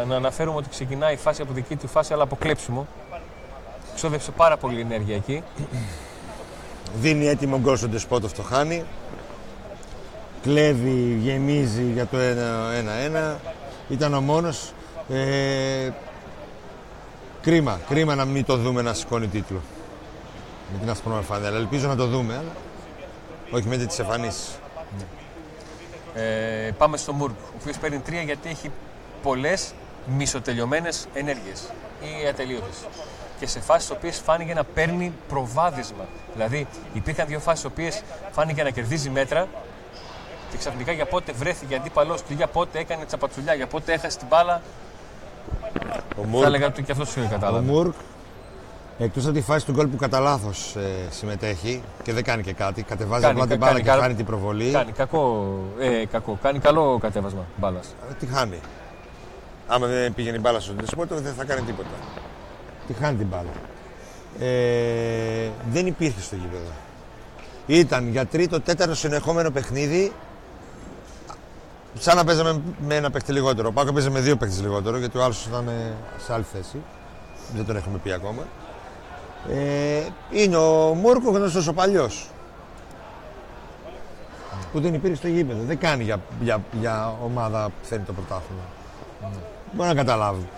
να 0.05 0.17
αναφέρουμε 0.17 0.57
ότι 0.57 0.69
ξεκινάει 0.69 1.15
η 1.15 1.17
φάση 1.17 1.43
από 1.43 1.53
δική 1.53 1.77
του 1.77 1.89
φάση, 1.89 2.13
αλλά 2.13 2.23
από 2.23 2.37
κλέψιμο. 2.37 2.87
Ξόδεψε 3.95 4.31
πάρα 4.31 4.57
πολύ 4.57 4.81
ενέργεια 4.81 5.15
εκεί. 5.15 5.43
Δίνει 7.01 7.27
έτοιμο 7.27 7.59
γκολ 7.59 7.77
στον 7.77 7.91
Τεσπότοφ, 7.91 8.33
το 8.33 8.43
χάνει. 8.43 8.85
Κλέβει, 10.43 11.19
γεμίζει 11.21 11.83
για 11.83 12.07
το 12.07 12.17
1-1. 13.33 13.37
Ήταν 13.89 14.15
ο 14.15 14.21
μόνος 14.21 14.73
ε, 15.09 15.91
κρίμα, 17.43 17.81
κρίμα 17.89 18.15
να 18.15 18.25
μην 18.25 18.45
το 18.45 18.57
δούμε 18.57 18.83
να 18.83 18.95
σηκώνει 18.95 19.27
τίτλο. 19.27 19.61
Με 20.73 20.79
την 20.79 20.91
ασπρόμαυρη 20.91 21.27
φανέλα. 21.27 21.57
Ελπίζω 21.57 21.89
να 21.89 21.97
το 21.97 22.07
δούμε, 22.07 22.35
αλλά 22.35 22.53
όχι 23.51 23.69
με 23.69 23.77
τις 23.77 23.99
εμφανίσεις. 23.99 24.59
Ε, 26.15 26.71
πάμε 26.79 26.97
στο 26.97 27.13
Μουρκ, 27.13 27.35
ο 27.39 27.57
οποίος 27.61 27.79
παίρνει 27.79 27.99
τρία 27.99 28.23
γιατί 28.23 28.49
έχει 28.49 28.71
πολλές 29.23 29.75
μισοτελειωμένες 30.17 31.07
ενέργειες 31.15 31.71
ή 32.01 32.27
ατελείωτες. 32.29 32.77
Και 33.39 33.47
σε 33.47 33.61
φάσεις 33.61 33.91
οποίες 33.91 34.19
φάνηκε 34.19 34.55
να 34.55 34.65
παίρνει 34.65 35.13
προβάδισμα. 35.29 36.05
Δηλαδή, 36.35 36.67
υπήρχαν 36.93 37.27
δύο 37.27 37.41
φάσεις 37.41 37.65
οποίες 37.65 38.03
φάνηκε 38.31 38.63
να 38.63 38.71
κερδίζει 38.71 39.11
μέτρα 39.11 39.49
και 40.51 40.57
ξαφνικά 40.57 40.93
για 40.93 41.07
πότε 41.07 41.33
βρέθηκε 41.33 41.75
αντίπαλό 41.75 42.15
του, 42.15 42.33
για 42.33 42.47
πότε 42.47 42.79
έκανε 42.79 43.05
τσαπατσουλιά, 43.05 43.55
για 43.55 43.67
πότε 43.67 43.93
έχασε 43.93 44.19
την 44.19 44.27
μπάλα 44.27 44.63
ο 46.17 46.25
Μουρκ, 46.25 46.41
Θα 46.43 46.47
έλεγα 46.47 46.67
ότι 46.67 46.83
και 46.83 46.93
αυτός 46.93 47.09
σου 47.09 47.29
κατάλαβε. 47.31 47.71
Ο 47.71 47.73
Μουρκ, 47.73 47.95
εκτός 48.99 49.25
από 49.25 49.35
τη 49.35 49.41
φάση 49.41 49.67
του 49.67 49.73
γκολ 49.73 49.87
που 49.87 49.97
κατά 49.97 50.21
λάθος 50.21 50.77
ε, 50.77 51.11
συμμετέχει 51.11 51.83
και 52.03 52.13
δεν 52.13 52.25
κάνει 52.25 52.43
και 52.43 52.53
κάτι, 52.53 52.83
κατεβάζει 52.83 53.23
κάνει, 53.23 53.35
απλά 53.35 53.47
την 53.47 53.59
μπάλα 53.59 53.81
και 53.81 53.91
χάνει 53.91 54.15
την 54.15 54.25
προβολή. 54.25 54.71
Κάνει 54.71 54.93
κακό, 54.93 55.55
ε, 55.79 56.07
κακό. 56.07 56.39
Κάνει 56.43 56.59
καλό 56.59 56.99
κατέβασμα 56.99 57.45
μπάλας. 57.57 57.95
Ε, 58.11 58.15
τι 58.15 58.27
χάνει. 58.27 58.61
Άμα 59.67 59.87
δεν 59.87 60.15
πήγαινε 60.15 60.37
η 60.37 60.41
μπάλα 60.43 60.61
στον 60.61 60.77
Τεσπότο, 60.77 61.15
δεν 61.21 61.35
θα 61.35 61.45
κάνει 61.45 61.61
τίποτα. 61.61 61.89
Τι 62.87 62.93
χάνει 62.93 63.17
την 63.17 63.27
μπάλα. 63.27 63.51
Ε, 64.41 65.51
δεν 65.73 65.87
υπήρχε 65.87 66.21
στο 66.21 66.37
γήπεδο. 66.37 66.71
Ήταν 67.67 68.09
για 68.09 68.27
τρίτο, 68.27 68.61
τέταρτο 68.61 68.95
συνεχόμενο 68.95 69.51
παιχνίδι 69.51 70.13
Σαν 71.99 72.17
να 72.17 72.25
παίζαμε 72.25 72.61
με 72.87 72.95
ένα 72.95 73.11
παίχτη 73.11 73.33
λιγότερο. 73.33 73.69
Ο 73.69 73.73
Πάκο 73.73 73.93
παίζαμε 73.93 74.19
με 74.19 74.25
δύο 74.25 74.37
παίχτε 74.37 74.61
λιγότερο 74.61 74.99
γιατί 74.99 75.19
ο 75.19 75.23
άλλος 75.23 75.47
ήταν 75.47 75.71
σε 76.19 76.33
άλλη 76.33 76.45
θέση. 76.53 76.83
Δεν 77.55 77.67
τον 77.67 77.77
έχουμε 77.77 77.99
πει 77.99 78.13
ακόμα. 78.13 78.43
Ε, 79.51 80.07
είναι 80.31 80.57
ο 80.57 80.95
Μούρκο 80.95 81.31
γνωστός 81.31 81.67
ο 81.67 81.73
παλιός. 81.73 82.31
Που 84.73 84.81
δεν 84.81 84.95
υπήρχε 84.95 85.17
στο 85.17 85.29
γήπεδο. 85.29 85.63
Δεν 85.63 85.79
κάνει 85.79 86.05
για, 86.05 86.21
για, 86.41 86.63
για 86.81 87.15
ομάδα 87.25 87.65
που 87.65 87.87
θέλει 87.87 88.03
το 88.03 88.13
πρωτάθλημα. 88.13 88.63
Μπορεί 89.73 89.89
να 89.89 89.95
καταλάβει. 89.95 90.49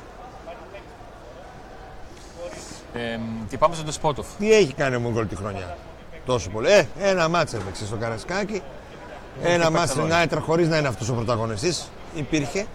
Ε, 2.92 3.18
και 3.48 3.58
πάμε 3.58 3.74
στον 3.74 3.86
Τεσπότοφ. 3.86 4.26
Τι 4.38 4.52
έχει 4.52 4.72
κάνει 4.72 4.96
ο 4.96 5.00
Μούγκολ 5.00 5.28
τη 5.28 5.36
χρονιά. 5.36 5.76
Τόσο 6.26 6.50
πολύ. 6.50 6.68
Ε, 6.70 6.86
ένα 6.98 7.28
μάτς 7.28 7.52
έπαιξε 7.52 7.86
στο 7.86 7.96
Καρασκάκι. 7.96 8.62
Ένα 9.42 9.70
μάτς 9.70 9.90
στην 9.90 10.14
Άιτρα 10.14 10.40
χωρίς 10.40 10.68
να 10.68 10.78
είναι 10.78 10.88
αυτός 10.88 11.08
ο 11.08 11.12
πρωταγωνιστής. 11.14 11.90
Υπήρχε. 12.14 12.66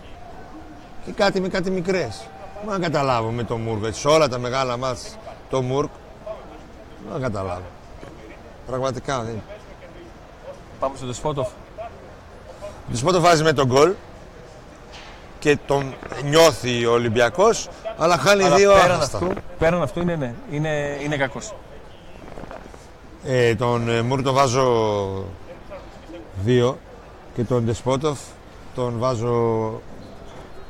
Και 1.06 1.12
κάτι 1.12 1.42
με 1.42 1.48
κάτι 1.48 1.72
μικρές. 1.72 2.28
Μα 2.66 2.72
να 2.72 2.80
καταλάβω 2.80 3.30
με 3.30 3.44
τον 3.44 3.62
Μούρκ. 3.62 3.84
Έτσι, 3.86 4.00
σε 4.00 4.08
όλα 4.08 4.28
τα 4.28 4.38
μεγάλα 4.38 4.78
μάτς 4.78 5.18
το 5.50 5.62
Μούρκ. 5.62 5.90
Μα 7.10 7.18
να 7.18 7.20
καταλάβω. 7.20 7.66
Πραγματικά 8.68 9.22
δεν. 9.22 9.42
Πάμε 10.80 10.96
στον 10.96 11.08
Τεσπότοφ. 11.08 11.48
Ο 11.48 12.90
Δεσπότο 12.90 13.20
βάζει 13.20 13.44
με 13.44 13.54
τον 13.54 13.68
γκολ 13.68 13.92
και 15.40 15.58
τον 15.68 15.94
νιώθει 16.24 16.86
ο 16.86 16.92
Ολυμπιακός 16.92 17.70
αλλά 17.98 18.18
χάνει 18.18 18.44
Αλλά 18.44 18.56
δύο 18.56 18.72
πέραν 18.72 18.92
άχαστα. 18.92 19.18
αυτού, 19.18 19.34
πέραν 19.60 19.82
αυτού 19.82 20.02
είναι, 20.02 20.16
ναι, 20.16 20.34
είναι, 20.52 20.98
είναι 21.04 21.18
κακός. 21.18 21.54
Ε, 23.26 23.56
τον 23.56 23.90
ε, 23.90 24.02
Μουρ 24.02 24.22
τον 24.22 24.34
βάζω 24.34 25.26
δύο 26.44 26.78
και 27.36 27.44
τον 27.44 27.66
Δεσπότοφ 27.66 28.20
τον 28.76 28.98
βάζω 29.00 29.82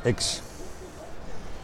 έξι 0.04 0.42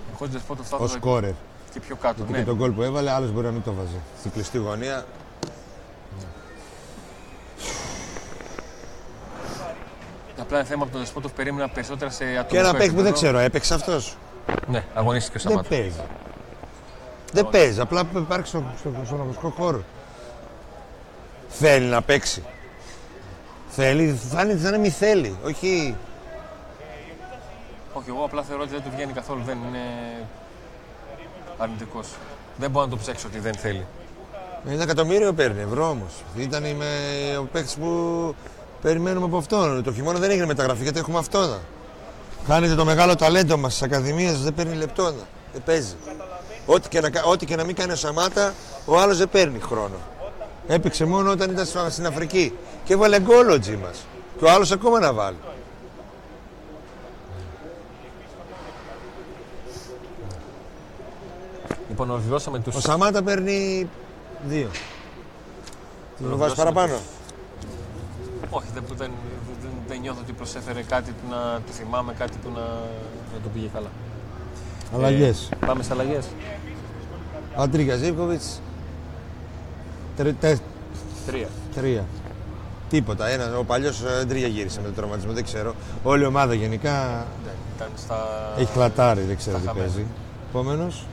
Εγώ 0.08 0.16
στον 0.18 0.32
Τεσπότοφ 0.32 0.68
θα 0.68 0.76
ως 0.76 0.82
βάζω 0.82 0.94
σκόρερ. 0.94 1.32
και 1.74 1.80
πιο 1.80 1.96
κάτω. 1.96 2.14
Γιατί 2.18 2.32
Ναι. 2.32 2.38
και 2.40 2.44
τον 2.46 2.56
γκολ 2.56 2.72
που 2.72 2.82
έβαλε 2.82 3.12
άλλος 3.12 3.32
μπορεί 3.32 3.46
να 3.46 3.52
μην 3.52 3.64
το 3.64 3.74
βάζει. 3.74 4.00
Στην 4.20 4.32
κλειστή 4.32 4.58
γωνία 4.58 5.06
Απλά 10.40 10.58
είναι 10.58 10.68
θέμα 10.68 10.84
από 10.84 10.92
τον 10.92 11.02
Δεσπότοφ 11.02 11.32
περίμενα 11.32 11.70
περισσότερα 11.70 12.12
σε 12.12 12.24
ατομικό 12.24 12.48
και 12.50 12.58
ένα 12.58 12.72
παίχτη 12.72 12.90
που 12.90 12.96
δεν 12.96 13.06
επίπεδο. 13.06 13.14
ξέρω, 13.14 13.38
έπαιξε 13.38 13.74
αυτός. 13.74 14.18
Ναι, 14.68 14.84
αγωνίστηκε 14.94 15.38
ο 15.38 15.42
Δεν 15.42 15.52
Σαμάτα. 15.52 15.70
παίζει. 15.70 16.00
Δεν 17.34 17.50
παίζει, 17.50 17.80
απλά 17.80 18.04
υπάρχει 18.16 18.48
στο, 18.48 18.64
στο, 18.80 18.92
στον 19.06 19.18
αγωνιστικό 19.18 19.50
χώρο. 19.50 19.84
Θέλει 21.50 21.86
να 21.86 22.02
παίξει. 22.02 22.44
Θέλει, 23.82 24.20
φάνηκε 24.30 24.60
σαν 24.62 24.72
να 24.72 24.78
μην 24.78 24.92
θέλει. 24.92 25.38
Όχι. 25.46 25.96
Όχι, 27.94 28.10
εγώ 28.10 28.24
απλά 28.26 28.44
θεωρώ 28.44 28.62
ότι 28.64 28.72
δεν 28.72 28.82
του 28.84 28.90
βγαίνει 28.96 29.14
καθόλου. 29.14 29.42
Δεν 29.46 29.58
είναι 29.68 29.84
αρνητικός. 31.58 32.08
Δεν 32.58 32.70
μπορώ 32.70 32.86
να 32.86 32.92
το 32.92 32.98
ψέξω 32.98 33.28
ότι 33.28 33.40
δεν 33.40 33.54
θέλει. 33.54 33.86
Ένα 34.70 34.84
εκατομμύριο 34.84 35.34
παίρνει 35.34 35.62
ευρώ 35.62 35.90
όμως. 35.90 36.12
Ήταν 36.36 36.64
με 36.64 36.86
ο 37.40 37.44
παίκτης 37.52 37.76
που 37.76 37.90
περιμένουμε 38.82 39.26
από 39.26 39.38
αυτόν. 39.38 39.84
Το 39.84 39.94
χειμώνα 39.94 40.20
δεν 40.20 40.30
έγινε 40.32 40.46
μεταγραφή 40.46 40.84
γιατί 40.84 41.00
έχουμε 41.00 41.18
αυτόν. 41.18 41.58
Χάνεται 42.48 42.76
το 42.76 42.86
μεγάλο 42.86 43.16
ταλέντο 43.16 43.58
μας 43.58 43.72
στις 43.76 43.84
ακαδημίες, 43.84 44.42
δεν 44.42 44.54
παίρνει 44.54 44.76
λεπτόνα. 44.76 45.24
Δεν 45.54 45.62
παίζει. 45.66 45.96
Ό,τι 46.66 46.90
και, 46.90 47.00
να, 47.02 47.10
κα- 47.10 47.24
ό,τι 47.24 47.46
και 47.46 47.56
να 47.56 47.64
μην 47.64 47.76
κάνει 47.76 47.92
ο 47.92 47.96
Σαμάτα, 47.96 48.54
ο 48.86 49.00
άλλος 49.00 49.18
δεν 49.18 49.30
παίρνει 49.30 49.60
χρόνο. 49.60 49.96
Έπαιξε 50.72 51.06
μόνο 51.06 51.32
όταν 51.32 51.52
ήταν 51.52 51.66
στο- 51.66 51.88
στην 51.90 52.06
Αφρική. 52.06 52.54
Και 52.84 52.94
έβαλε 52.94 53.20
γκολ 53.20 53.50
ο 53.50 53.60
Τζι 53.60 53.76
μας. 53.76 54.06
Και 54.38 54.46
ο 54.46 54.50
άλλος 54.52 54.72
ακόμα 54.72 55.00
να 55.00 55.14
βάλει. 55.14 55.38
Λοιπόν, 61.90 62.10
ολοκληρώσαμε 62.10 62.60
του. 62.60 62.72
Ο 62.76 62.80
Σαμάτα 62.80 63.24
παίρνει 63.24 63.90
δύο. 64.48 64.68
Τι 66.18 66.24
το 66.24 66.38
βάζεις 66.38 66.58
Ολοκληρώσαμε 66.58 66.72
παραπάνω. 66.72 67.00
Όχι, 68.50 68.68
δεν, 68.74 68.84
δεν, 68.88 69.12
δεν, 69.62 69.70
δεν 69.88 70.00
νιώθω 70.00 70.20
ότι 70.24 70.32
προσέφερε 70.34 70.82
κάτι 70.82 71.12
που 71.12 71.28
να 71.30 71.38
το 71.66 71.72
θυμάμαι, 71.72 72.14
κάτι 72.14 72.38
που 72.44 72.50
να, 72.56 72.62
να 73.34 73.40
το 73.44 73.50
πήγε 73.54 73.70
καλά. 73.74 73.90
Αλλαγές. 74.96 75.50
Ε, 75.54 75.66
πάμε 75.66 75.84
σε 75.84 75.94
αλλαγές. 75.94 76.26
Αντρίγια 77.56 77.96
Ζήβκοβιτ. 77.96 78.42
Τρία. 81.26 81.48
Τρία. 81.76 82.06
Τίποτα. 82.90 83.28
Ένα, 83.28 83.58
ο 83.58 83.64
παλιός 83.64 84.04
Ντρίγια 84.26 84.48
γύρισε 84.48 84.80
με 84.80 84.86
τον 84.86 84.96
τραυματισμό, 84.96 85.32
δεν 85.34 85.44
ξέρω. 85.44 85.76
Όλη 86.04 86.24
η 86.24 86.26
ομάδα 86.26 86.54
γενικά 86.54 87.26
Ναι, 87.46 87.52
ήταν 87.76 87.88
στα. 87.98 88.28
έχει 88.58 88.72
κλατάρει, 88.72 89.22
δεν 89.22 89.38
ξέρω 89.38 89.56
τα 89.56 89.62
τι 89.62 89.68
χαμένα. 89.68 89.86
παίζει. 89.86 90.06
Επόμενος. 90.50 91.06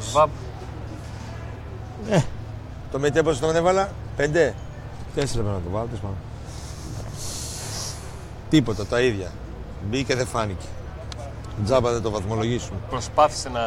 Σβάμπ. 0.00 0.30
Το 2.92 2.98
μετέ 2.98 3.22
πόσο 3.22 3.40
τον 3.40 3.56
έβαλα, 3.56 3.88
πέντε. 4.16 4.54
Τέσσερα 5.14 5.42
πρέπει 5.42 5.56
να 5.58 5.64
το 5.64 5.70
βάλω, 5.70 5.86
τέλος 5.86 6.00
πάντων. 6.00 6.16
Τίποτα, 8.50 8.86
τα 8.86 9.00
ίδια. 9.00 9.30
Μπήκε, 9.90 10.14
δεν 10.14 10.26
φάνηκε. 10.26 10.66
Τζάμπα 11.64 11.92
δεν 11.92 12.02
το 12.02 12.10
βαθμολογήσουμε. 12.10 12.78
Προσπάθησε 12.90 13.48
να, 13.48 13.60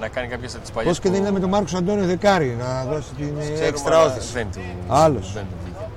να 0.00 0.08
κάνει 0.08 0.28
κάποιες 0.28 0.52
από 0.54 0.62
τις 0.62 0.70
παλιές. 0.70 0.92
Πώς 0.92 1.02
και 1.02 1.10
δεν 1.10 1.22
είδαμε 1.22 1.40
τον 1.40 1.48
Μάρκος 1.48 1.74
Αντώνιο 1.74 2.06
Δεκάρη 2.06 2.56
να 2.58 2.84
δώσει 2.84 3.08
την 3.16 3.38
Ξέρουμε, 3.38 3.66
έξτρα 3.66 3.96
αλλά 3.98 4.06
όθηση. 4.12 4.32
Δεν 4.32 4.50
του, 4.52 4.60
Άλλος. 4.88 5.32
Δεν 5.32 5.42
του 5.42 5.56
βγήκε. 5.64 5.88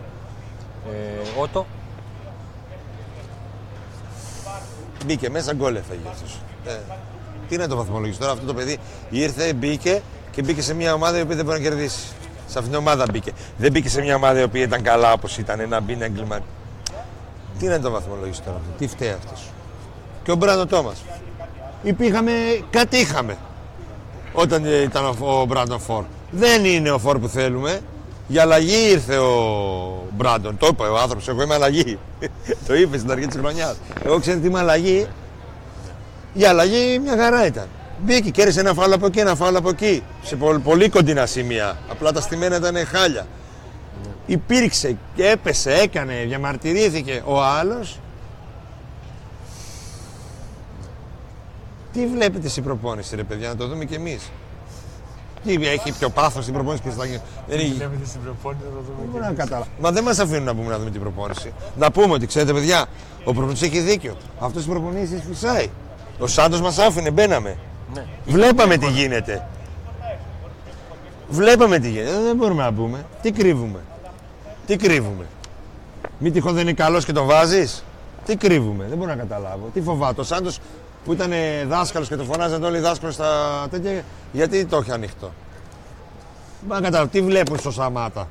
Ε, 1.38 1.42
Ότο. 1.42 1.66
Μπήκε 5.06 5.30
μέσα, 5.30 5.54
γκολ 5.54 5.76
έφαγε 5.76 6.00
αυτός. 6.10 6.40
Ε, 6.66 6.72
τι 7.50 7.58
να 7.58 7.68
το 7.68 7.76
βαθμολογήσει 7.76 8.20
τώρα 8.20 8.32
αυτό 8.32 8.46
το 8.46 8.54
παιδί. 8.54 8.78
Ήρθε, 9.10 9.54
μπήκε 9.54 10.02
και 10.32 10.42
μπήκε 10.42 10.62
σε 10.62 10.74
μια 10.74 10.94
ομάδα 10.94 11.18
η 11.18 11.22
οποία 11.22 11.36
δεν 11.36 11.46
μπορεί 11.46 11.58
να 11.58 11.64
κερδίσει. 11.64 12.08
Σε 12.48 12.58
αυτήν 12.58 12.70
την 12.70 12.76
ομάδα 12.76 13.06
μπήκε. 13.12 13.32
Δεν 13.58 13.72
μπήκε 13.72 13.90
σε 13.90 14.02
μια 14.02 14.16
ομάδα 14.16 14.40
η 14.40 14.44
οποία 14.44 14.64
ήταν 14.64 14.82
καλά 14.82 15.14
όπως 15.14 15.38
ήταν 15.38 15.70
να 15.70 15.80
μπει 15.80 15.96
να 15.96 16.06
εγκληματί. 16.06 16.44
Τι 17.60 17.68
να 17.68 17.80
το 17.80 17.92
βαθμολογήσει 17.92 18.42
τώρα 18.42 18.58
αυτό. 18.58 18.72
Τι 18.78 18.88
φταίει 18.88 19.12
αυτός. 19.12 19.50
Και 20.28 20.34
ο 20.34 20.36
Μπράντο 20.36 20.66
Τόμας. 20.66 21.04
Υπήρχαμε, 21.84 22.32
κάτι 22.70 22.98
είχαμε 22.98 23.38
όταν 24.34 24.66
ήταν 24.66 25.06
ο, 25.06 25.40
ο 25.40 25.46
Μπράντον 25.46 25.80
Φορ. 25.80 26.04
Δεν 26.32 26.66
είναι 26.66 26.92
ο 26.92 27.00
Φορ 27.00 27.20
που 27.20 27.28
θέλουμε. 27.28 27.80
Για 28.28 28.42
αλλαγή 28.42 28.90
ήρθε 28.92 29.18
ο 29.18 29.34
Μπράντον. 30.12 30.58
Το 30.58 30.68
είπε 30.68 30.84
ο 30.84 30.98
άνθρωπος. 30.98 31.28
Εγώ 31.28 31.42
είμαι 31.42 31.54
αλλαγή. 31.54 32.00
το 32.68 32.76
είπε 32.76 32.98
στην 32.98 33.12
αρχή 33.12 33.28
της 33.28 33.40
χρονιάς. 33.40 33.76
Εγώ 34.06 34.20
ξέρω 34.20 34.38
ότι 34.38 34.48
είμαι 34.48 34.60
αλλαγή. 34.60 35.08
Για 36.34 36.50
αλλαγή 36.50 37.00
μια 37.00 37.18
χαρά 37.18 37.46
ήταν. 37.46 37.68
Μπήκε, 38.06 38.30
κέρδισε 38.30 38.60
ένα 38.60 38.74
φάουλ 38.74 38.94
από 38.94 39.06
εκεί, 39.06 39.20
ένα 39.20 39.36
φάουλ 39.36 39.56
από 39.56 39.70
εκεί. 39.70 40.04
Σε 40.24 40.36
πολύ, 40.36 40.60
πολύ 40.60 40.90
κοντινά 40.90 41.26
σημεία. 41.26 41.78
Απλά 41.92 42.12
τα 42.12 42.22
στημένα 42.22 42.56
ήταν 42.56 42.86
χάλια. 42.86 43.28
Υπήρξε 44.26 44.98
και 45.16 45.28
έπεσε, 45.28 45.74
έκανε, 45.74 46.24
διαμαρτυρήθηκε 46.28 47.22
ο 47.26 47.44
άλλος. 47.44 48.00
Τι 51.94 52.08
βλέπετε 52.08 52.50
στην 52.50 52.64
προπόνηση 52.64 53.16
ρε 53.16 53.24
παιδιά, 53.24 53.48
να 53.48 53.56
το 53.56 53.68
δούμε 53.68 53.86
κι 53.86 53.94
εμείς; 53.94 54.32
Τι 55.44 55.54
έχει 55.54 55.92
πιο 56.00 56.10
πάθος 56.10 56.42
στην 56.44 56.54
προπόνηση 56.56 56.84
και 56.84 56.90
στα 56.90 57.04
Δεν 57.48 57.60
έχει... 57.60 57.74
Βλέπετε 57.74 58.06
στην 58.06 58.22
προπόνηση 58.22 58.64
να 58.64 58.70
το 58.70 58.76
Δεν 58.76 58.96
δούμε. 58.98 59.08
μπορώ 59.12 59.24
να 59.26 59.34
καταλάβω. 59.34 59.70
Μα 59.80 59.92
δεν 59.92 60.04
μας 60.04 60.20
αφήνουν 60.20 60.44
να 60.44 60.56
πούμε 60.56 60.70
να 60.70 60.78
δούμε 60.78 60.90
την 60.90 61.02
προπόνηση. 61.02 61.54
Να 61.78 61.92
πούμε 61.92 62.14
ότι 62.14 62.26
ξέρετε, 62.26 62.54
παιδιά, 62.54 62.86
ο 63.24 63.34
προπονητής 63.34 63.62
έχει 63.62 63.80
δίκιο. 63.80 64.16
Αυτός 64.40 64.64
τι 64.64 64.70
προπονήσει 64.70 65.24
φυσάει. 65.28 65.70
Ο 66.20 66.28
Σάντος 66.28 66.62
μας 66.62 66.78
άφηνε, 66.78 67.12
μπαίναμε. 67.12 67.58
Ναι. 67.94 68.06
Βλέπαμε 68.26 68.78
τι 68.78 68.90
γίνεται. 68.90 69.48
Βλέπαμε 71.30 71.80
τι 71.80 71.90
γίνεται. 71.90 72.22
Δεν 72.22 72.36
μπορούμε 72.36 72.64
να 72.64 72.74
πούμε. 72.74 73.06
Τι 73.22 73.32
κρύβουμε. 73.32 73.80
Τι 74.66 74.76
κρύβουμε. 74.76 75.26
Μη 76.20 76.32
τυχόν 76.32 76.54
δεν 76.54 76.62
είναι 76.62 76.74
καλός 76.74 77.06
και 77.06 77.12
τον 77.12 77.26
βάζεις. 77.26 77.84
Τι 78.26 78.36
κρύβουμε. 78.36 78.86
Δεν 78.90 78.98
μπορώ 78.98 79.10
να 79.10 79.18
καταλάβω. 79.18 79.70
Τι 79.74 79.82
φοβάται. 79.82 80.22
Ο 80.22 80.24
Σάντος 80.24 80.60
που 81.08 81.14
ήταν 81.14 81.32
δάσκαλος 81.68 82.08
και 82.08 82.16
το 82.16 82.24
φωνάζαν 82.24 82.64
όλοι 82.64 82.78
οι 82.78 82.82
δάσκαλοι 82.82 83.14
στα 83.14 83.68
τέτοια. 83.72 84.04
Γιατί 84.32 84.66
το 84.66 84.78
έχει 84.78 84.92
ανοιχτό. 84.92 85.32
Δεν 86.60 86.68
μπορώ 86.68 86.80
να 86.80 86.86
καταλάβω. 86.86 87.10
Τι 87.12 87.22
βλέπουν 87.22 87.58
στο 87.58 87.72
Σαμάτα. 87.72 88.28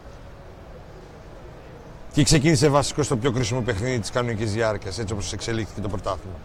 Και 2.12 2.22
ξεκίνησε 2.22 2.68
βασικό 2.68 3.02
στο 3.02 3.16
πιο 3.16 3.32
κρίσιμο 3.32 3.60
παιχνίδι 3.60 3.98
της 3.98 4.10
κανονικής 4.10 4.52
διάρκειας, 4.52 4.98
έτσι 4.98 5.12
όπως 5.12 5.32
εξελίχθηκε 5.32 5.80
το 5.80 5.88
πρωτάθλημα. 5.88 6.36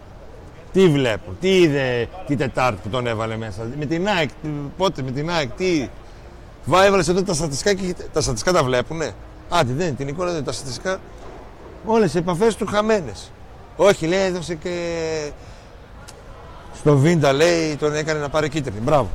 Τι 0.72 0.88
βλέπω, 0.88 1.36
τι 1.40 1.60
είδε 1.60 2.08
την 2.26 2.38
Τετάρτη 2.38 2.80
που 2.82 2.88
τον 2.88 3.06
έβαλε 3.06 3.36
μέσα. 3.36 3.68
Με 3.78 3.86
την 3.86 4.08
ΑΕΚ, 4.08 4.30
πότε 4.76 5.02
με 5.02 5.10
την 5.10 5.30
ΑΕΚ, 5.30 5.50
τι. 5.50 5.88
Βά, 6.64 6.84
έβαλες 6.84 7.08
εδώ 7.08 7.22
τα 7.22 7.34
στατιστικά 7.34 7.74
και 7.74 7.94
τα 8.12 8.20
στατιστικά 8.20 8.52
τα 8.52 8.64
βλέπουνε; 8.64 9.12
Άντε, 9.48 9.72
δεν, 9.72 9.96
την 9.96 10.08
εικόνα 10.08 10.32
δεν 10.32 10.44
τα 10.44 10.52
στατιστικά. 10.52 11.00
Όλες 11.84 12.14
οι 12.14 12.18
επαφές 12.18 12.56
του 12.56 12.66
χαμένες. 12.66 13.30
Όχι, 13.76 14.06
λέει, 14.06 14.20
έδωσε 14.20 14.54
και. 14.54 14.70
Στο 16.82 16.96
Βίντα 16.96 17.32
λέει 17.32 17.76
τον 17.76 17.94
έκανε 17.94 18.20
να 18.20 18.28
πάρει 18.28 18.48
κίτρινη. 18.48 18.80
Μπράβο. 18.80 19.10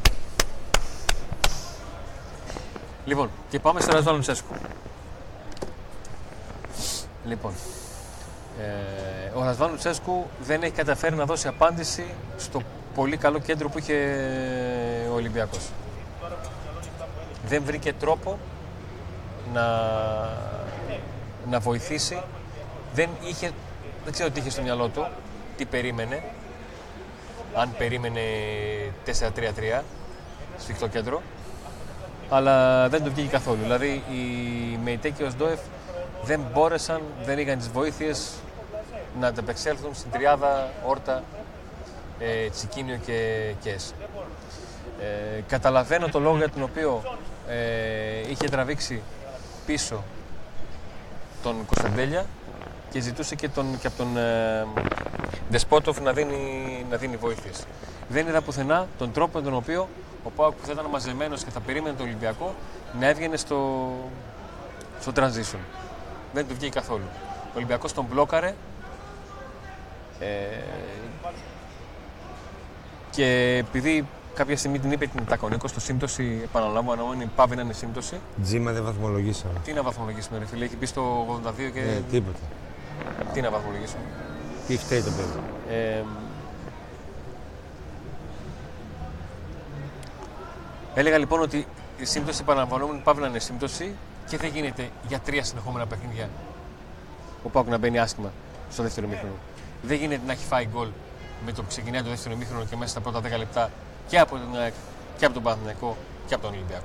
Λοιπόν, 3.05 3.29
και 3.49 3.59
πάμε 3.59 3.81
στο 3.81 3.91
Ρασβάλλον 3.91 4.21
Τσέσκου. 4.21 4.53
Λοιπόν, 7.25 7.51
ε, 8.59 9.37
ο 9.37 9.43
Ρασβάλλον 9.43 9.77
Τσέσκου 9.77 10.25
δεν 10.41 10.63
έχει 10.63 10.71
καταφέρει 10.71 11.15
να 11.15 11.25
δώσει 11.25 11.47
απάντηση 11.47 12.05
στο 12.37 12.61
πολύ 12.95 13.17
καλό 13.17 13.39
κέντρο 13.39 13.69
που 13.69 13.77
είχε 13.77 13.95
ο 15.11 15.13
Ολυμπιακός. 15.13 15.69
δεν 17.47 17.63
βρήκε 17.65 17.93
τρόπο 17.93 18.39
να, 19.53 19.65
να 21.49 21.59
βοηθήσει. 21.59 22.21
Δεν, 22.93 23.09
είχε, 23.23 23.51
δεν 24.03 24.13
ξέρω 24.13 24.29
τι 24.29 24.39
είχε 24.39 24.49
στο 24.49 24.61
μυαλό 24.61 24.87
του, 24.87 25.07
τι 25.57 25.65
περίμενε. 25.65 26.23
Αν 27.57 27.69
περίμενε 27.77 28.21
4-3-3 29.05 29.81
σφιχτό 30.57 30.87
κέντρο. 30.87 31.21
Αλλά 32.29 32.87
δεν 32.89 33.03
το 33.03 33.11
βγήκε 33.11 33.27
καθόλου. 33.27 33.61
Δηλαδή 33.61 34.03
οι 34.11 34.77
Μεϊτέ 34.83 35.09
και 35.09 35.23
ο 35.23 35.29
Σντόεφ 35.29 35.59
δεν 36.23 36.41
μπόρεσαν, 36.53 37.01
δεν 37.23 37.39
είχαν 37.39 37.57
τις 37.57 37.69
βοήθειες 37.69 38.31
να 39.19 39.27
ανταπεξέλθουν 39.27 39.95
στην 39.95 40.11
τριάδα 40.11 40.69
Όρτα, 40.85 41.23
ε, 42.19 42.49
Τσικίνιο 42.49 42.99
και 43.05 43.51
Κες. 43.63 43.93
Ε, 45.01 45.41
καταλαβαίνω 45.47 46.07
το 46.07 46.19
λόγο 46.19 46.37
για 46.37 46.49
τον 46.49 46.63
οποίο 46.63 47.17
ε, 47.47 48.29
είχε 48.29 48.49
τραβήξει 48.49 49.01
πίσω 49.65 50.03
τον 51.43 51.65
Κωνσταντέλια 51.65 52.25
και 52.91 52.99
ζητούσε 52.99 53.35
και, 53.35 53.49
τον, 53.49 53.79
και 53.79 53.87
από 53.87 53.97
τον 53.97 54.17
ε, 54.17 54.65
Δεσπότοφ 55.49 56.01
να 56.01 56.13
δίνει, 56.13 56.85
να 56.89 56.97
δίνει 56.97 57.15
βοήθειες. 57.15 57.65
Δεν 58.09 58.27
είδα 58.27 58.41
πουθενά 58.41 58.87
τον 58.97 59.11
τρόπο 59.11 59.37
με 59.37 59.43
τον 59.43 59.53
οποίο 59.53 59.87
ο 60.23 60.29
Πάοκ 60.29 60.53
που 60.53 60.65
θα 60.65 60.71
ήταν 60.71 60.85
μαζεμένος 60.91 61.43
και 61.43 61.49
θα 61.49 61.59
περίμενε 61.59 61.95
τον 61.95 62.05
Ολυμπιακό 62.05 62.55
να 62.99 63.07
έβγαινε 63.07 63.37
στο, 63.37 63.89
στο 64.99 65.11
transition. 65.15 65.59
Δεν 66.33 66.47
του 66.47 66.55
βγήκε 66.55 66.69
καθόλου. 66.69 67.05
Ο 67.47 67.53
Ολυμπιακός 67.55 67.93
τον 67.93 68.05
μπλόκαρε 68.09 68.55
ε, 70.19 70.25
και 73.11 73.57
επειδή 73.67 74.07
κάποια 74.33 74.57
στιγμή 74.57 74.79
την 74.79 74.91
είπε 74.91 75.05
την 75.05 75.25
Τακονίκος 75.25 75.69
στο 75.69 75.79
σύμπτωση, 75.79 76.41
επαναλαμβάνω, 76.43 77.01
αναμονή 77.01 77.29
πάβει 77.35 77.55
να 77.55 77.61
είναι 77.61 77.73
σύμπτωση. 77.73 78.19
Τζίμα 78.43 78.71
δεν 78.71 78.83
βαθμολογήσαμε. 78.83 79.53
Τι 79.63 79.73
να 79.73 79.81
βαθμολογήσουμε, 79.81 80.39
ρε 80.39 80.45
φίλε, 80.45 80.65
έχει 80.65 80.75
πει 80.75 80.85
στο 80.85 81.25
82 81.45 81.51
και. 81.73 81.79
Ε, 81.79 82.01
τίποτα. 82.11 82.39
Τι 83.33 83.41
να 83.41 83.49
βαθμολογήσουμε; 83.49 84.03
Τι 84.67 84.77
φταίει 84.77 85.01
το 85.01 85.11
παιδί. 85.11 85.39
Ε, 85.69 86.03
έλεγα 90.93 91.17
λοιπόν 91.17 91.41
ότι 91.41 91.67
η 91.97 92.05
σύμπτωση 92.05 92.39
επαναλαμβανόμενη 92.41 93.01
πάβει 93.03 93.21
να 93.21 93.27
είναι 93.27 93.39
σύμπτωση 93.39 93.95
και 94.29 94.37
δεν 94.37 94.49
γίνεται 94.53 94.89
για 95.07 95.19
τρία 95.19 95.43
συνεχόμενα 95.43 95.85
παιχνίδια 95.85 96.29
ο 97.43 97.49
Πάουκ 97.49 97.67
να 97.67 97.77
μπαίνει 97.77 97.99
άσχημα 97.99 98.31
στο 98.71 98.83
δεύτερο 98.83 99.07
μήχρονο. 99.07 99.33
Δεν 99.81 99.97
γίνεται 99.97 100.21
να 100.25 100.31
έχει 100.31 100.45
φάει 100.45 100.67
γκολ 100.73 100.87
με 101.45 101.51
το 101.51 101.61
που 101.61 101.67
ξεκινάει 101.67 102.01
το 102.01 102.09
δεύτερο 102.09 102.35
μήχρονο 102.35 102.65
και 102.69 102.75
μέσα 102.75 102.91
στα 102.91 102.99
πρώτα 102.99 103.19
10 103.19 103.37
λεπτά 103.37 103.71
και 104.07 104.19
από 104.19 104.37
τον 104.37 104.59
ΑΕΚ 104.59 104.73
και 105.17 105.25
από 105.25 105.33
τον 105.33 105.43
Παναθηναϊκό 105.43 105.97
και 106.27 106.33
από 106.33 106.43
τον 106.43 106.53
Ολυμπιακό. 106.53 106.83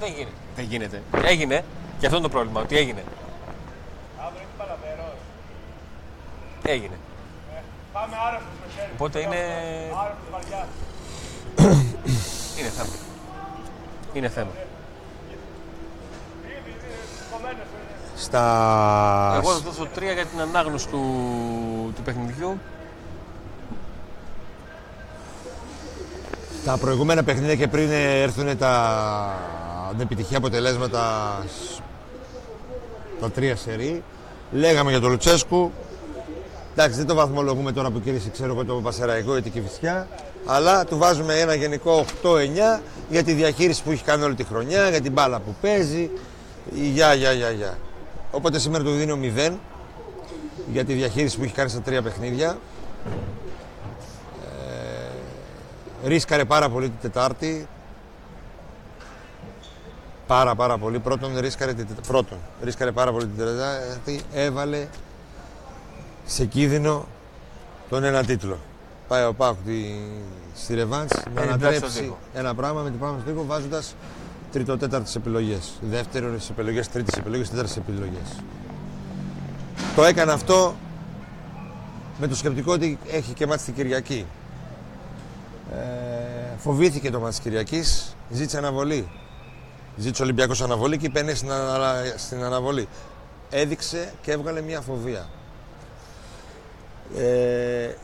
Δεν 0.00 0.12
γίνεται. 0.12 0.32
Δεν 0.56 0.64
γίνεται. 0.64 1.02
Έγινε 1.24 1.64
και 1.98 2.06
αυτό 2.06 2.18
είναι 2.18 2.26
το 2.26 2.32
πρόβλημα, 2.32 2.60
ότι 2.60 2.76
έγινε. 2.76 3.04
Έγινε. 6.70 6.96
Πάμε 7.92 8.16
άρρωστος 8.26 8.52
με 8.60 8.66
χέρι. 8.76 8.90
Οπότε 8.94 9.18
είναι. 9.20 9.36
Άρρωστος 10.02 10.28
βαριά. 10.32 10.68
Είναι 12.58 12.68
θέμα. 12.68 12.90
Είναι 14.12 14.28
θέμα. 14.28 14.50
Κομμένος 17.32 17.56
είναι. 17.56 17.94
Στα... 18.16 19.40
Εγώ 19.42 19.52
θα 19.52 19.58
δώσω 19.58 19.86
τρία 19.94 20.12
για 20.12 20.26
την 20.26 20.40
ανάγνωση 20.40 20.88
του, 20.88 21.02
του 21.96 22.02
παιχνιδιού. 22.02 22.58
Τα 26.64 26.76
προηγούμενα 26.78 27.22
παιχνίδια 27.24 27.54
και 27.56 27.68
πριν 27.68 27.90
έρθουν 27.92 28.58
τα 28.58 28.72
ανεπιτυχή 29.90 30.34
αποτελέσματα 30.36 31.32
σ- 31.46 31.80
τα 33.20 33.30
τρία 33.30 33.56
σερί 33.56 34.02
λέγαμε 34.52 34.90
για 34.90 35.00
τον 35.00 35.10
Λουτσέσκου 35.10 35.72
εντάξει 36.72 36.96
δεν 36.96 37.06
το 37.06 37.14
βαθμολογούμε 37.14 37.72
τώρα 37.72 37.90
που 37.90 38.00
κύριε 38.00 38.20
ξέρω 38.32 38.52
εγώ 38.52 38.64
το 38.64 38.74
Πασεραϊκό 38.74 39.36
ή 39.36 39.42
την 39.42 39.52
Κηφισιά 39.52 40.08
αλλά 40.46 40.84
του 40.84 40.96
βάζουμε 40.98 41.34
ένα 41.40 41.54
γενικό 41.54 42.04
8-9 42.22 42.80
για 43.08 43.24
τη 43.24 43.32
διαχείριση 43.32 43.82
που 43.82 43.90
έχει 43.90 44.04
κάνει 44.04 44.22
όλη 44.22 44.34
τη 44.34 44.44
χρονιά 44.44 44.88
για 44.88 45.00
την 45.00 45.12
μπάλα 45.12 45.40
που 45.40 45.54
παίζει 45.60 46.10
για 46.74 47.14
για 47.14 47.32
για 47.32 47.50
για 47.50 47.78
οπότε 48.30 48.58
σήμερα 48.58 48.84
του 48.84 48.90
δίνω 48.90 49.18
0 49.48 49.52
για 50.72 50.84
τη 50.84 50.92
διαχείριση 50.92 51.36
που 51.36 51.42
έχει 51.44 51.52
κάνει 51.54 51.68
στα 51.70 51.80
τρία 51.80 52.02
παιχνίδια 52.02 52.58
Ρίσκαρε 56.04 56.44
πάρα 56.44 56.68
πολύ 56.68 56.88
την 56.88 56.98
Τετάρτη. 57.00 57.68
Πάρα 60.26 60.54
πάρα 60.54 60.78
πολύ. 60.78 60.98
Πρώτον, 60.98 61.38
ρίσκαρε, 61.38 61.74
την... 61.74 61.86
Τετ- 61.86 62.06
Πρώτον, 62.06 62.38
ρίσκαρε 62.62 62.92
πάρα 62.92 63.12
πολύ 63.12 63.26
την 63.26 63.44
Τετάρτη. 63.44 64.20
Έβαλε 64.32 64.86
σε 66.30 66.44
κίνδυνο 66.44 67.06
τον 67.88 68.04
ένα 68.04 68.24
τίτλο. 68.24 68.58
Πάει 69.08 69.24
ο 69.24 69.34
Πάουκ 69.34 69.56
τη... 69.66 69.72
στη 70.54 70.74
Ρεβάντς 70.74 71.14
να 71.14 71.22
την 71.22 71.32
πλάτη 71.32 71.48
στον 71.48 71.62
ανατρέψει 71.62 72.00
τοίχο. 72.00 72.18
ένα 72.34 72.54
πράγμα 72.54 72.82
με 72.82 72.90
την 72.90 72.98
πάνω 72.98 73.18
στον 73.20 73.32
τοίχο 73.32 73.46
βάζοντας 73.46 73.94
τρίτο-τέταρτες 74.52 75.14
επιλογές. 75.14 75.72
Δεύτερες 75.80 76.50
επιλογές, 76.50 76.88
τρίτες 76.88 77.18
επιλογές, 77.18 77.50
τέταρτες 77.50 77.76
επιλογές. 77.76 78.42
Το 79.96 80.04
έκανε 80.04 80.32
αυτό 80.32 80.74
με 82.18 82.26
το 82.26 82.34
σκεπτικό 82.34 82.72
ότι 82.72 82.98
έχει 83.10 83.32
και 83.32 83.46
μάτς 83.46 83.62
την 83.62 83.74
Κυριακή. 83.74 84.26
Ε, 85.72 86.56
φοβήθηκε 86.58 87.10
το 87.10 87.20
μάτς 87.20 87.34
της 87.34 87.44
Κυριακής, 87.44 88.16
ζήτησε 88.30 88.58
αναβολή. 88.58 89.08
Ζήτησε 89.96 90.22
ο 90.22 90.24
Ολυμπιακός 90.24 90.62
αναβολή 90.62 90.98
και 90.98 91.06
είπε 91.06 91.22
ναι 91.22 91.34
στην, 91.34 91.52
ανα- 91.52 92.14
στην 92.16 92.42
αναβολή. 92.42 92.88
Έδειξε 93.50 94.12
και 94.22 94.32
έβγαλε 94.32 94.60
μια 94.60 94.80
φοβία. 94.80 95.28
Ε, 97.16 97.94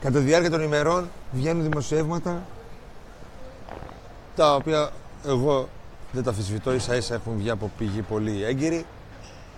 κατά 0.00 0.18
τη 0.18 0.24
διάρκεια 0.24 0.50
των 0.50 0.62
ημερών 0.62 1.10
βγαίνουν 1.32 1.62
δημοσιεύματα 1.62 2.42
τα 4.36 4.54
οποία 4.54 4.90
εγώ 5.26 5.68
δεν 6.12 6.22
τα 6.22 6.30
αφισβητώ, 6.30 6.72
ίσα 6.74 6.96
ίσα 6.96 7.14
έχουν 7.14 7.36
βγει 7.36 7.50
από 7.50 7.70
πηγή 7.78 8.02
πολύ 8.02 8.44
έγκυρη 8.44 8.86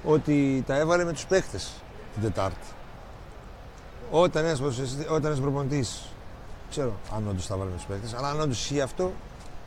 ότι 0.04 0.64
τα 0.66 0.76
έβαλε 0.76 1.04
με 1.04 1.12
τους 1.12 1.26
παίχτες 1.26 1.72
την 2.14 2.22
Τετάρτη. 2.22 2.66
Όταν 4.10 4.44
ένας, 4.44 4.58
ποδοσφαιριστής- 4.58 5.10
όταν 5.10 5.24
ένας 5.24 5.40
προπονητής 5.40 6.02
ξέρω 6.70 6.92
αν 7.14 7.28
όντως 7.28 7.46
τα 7.46 7.56
βάλει 7.56 7.70
με 7.70 7.76
τους 7.76 7.84
παίκτες, 7.86 8.14
αλλά 8.14 8.28
αν 8.28 8.40
όντως 8.40 8.60
ισχύει 8.60 8.80
αυτό, 8.80 9.12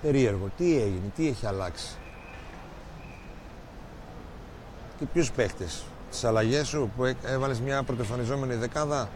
περίεργο. 0.01 0.49
Τι 0.57 0.75
έγινε, 0.75 1.11
τι 1.15 1.27
έχει 1.27 1.45
αλλάξει; 1.45 1.95
Και 4.99 5.05
ποιους 5.13 5.31
παίκτες, 5.31 5.83
τις 6.15 6.23
αλλαγές 6.23 6.67
σου 6.67 6.91
που 6.97 7.15
έβαλες 7.25 7.59
μια 7.59 7.83
πρωτοεμφανιζόμενη 7.83 8.55
δεκάδα, 8.55 9.09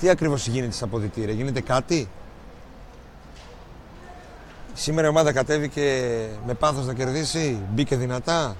τι 0.00 0.08
ακριβώς 0.08 0.46
γίνεται 0.46 0.72
στα 0.72 0.84
αποδητήρια, 0.84 1.34
γίνεται 1.34 1.60
κάτι; 1.60 2.08
Σήμερα 4.74 5.06
η 5.06 5.10
ομάδα 5.10 5.32
κατέβηκε 5.32 5.82
με 6.46 6.54
πάθος 6.54 6.86
να 6.86 6.94
κερδίσει, 6.94 7.58
μπήκε 7.72 7.96
δυνατά; 7.96 8.56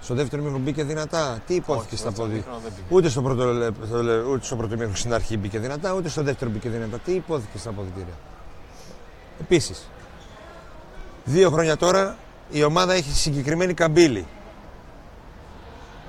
Στο 0.00 0.14
δεύτερο 0.14 0.42
μήχρονο 0.42 0.64
μπήκε 0.64 0.84
δυνατά; 0.84 1.42
Τι 1.46 1.54
υπόθηκε 1.54 1.86
Όχι, 1.94 1.96
στα 1.96 2.10
στο 2.10 2.22
αποδητήρια. 2.22 2.44
μήχρονο 2.52 2.60
δεν 2.62 2.72
πήγε. 2.74 2.96
Ούτε 2.96 3.08
στο 3.08 3.22
πρώτο, 3.22 3.44
λε- 3.44 3.72
στο 3.86 4.02
λε- 4.02 4.26
ούτε 4.26 4.44
στο 4.44 4.56
πρώτο 4.56 4.72
μήχρονο 4.74 4.96
στην 4.96 5.14
αρχή 5.14 5.36
μπήκε 5.38 5.58
δυνατά, 5.58 5.92
ούτε 5.92 6.08
στο 6.08 6.22
δεύτερο 6.22 6.50
μπήκε 6.50 6.68
δυνατά. 6.68 6.98
Τι 6.98 7.12
υπόθηκε 7.12 7.58
στα 7.58 7.70
αποδητήρια. 7.70 8.14
Επίσης, 9.40 9.88
δύο 11.24 11.50
χρόνια 11.50 11.76
τώρα 11.76 12.16
η 12.50 12.62
ομάδα 12.64 12.92
έχει 12.92 13.10
συγκεκριμένη 13.12 13.74
καμπύλη. 13.74 14.26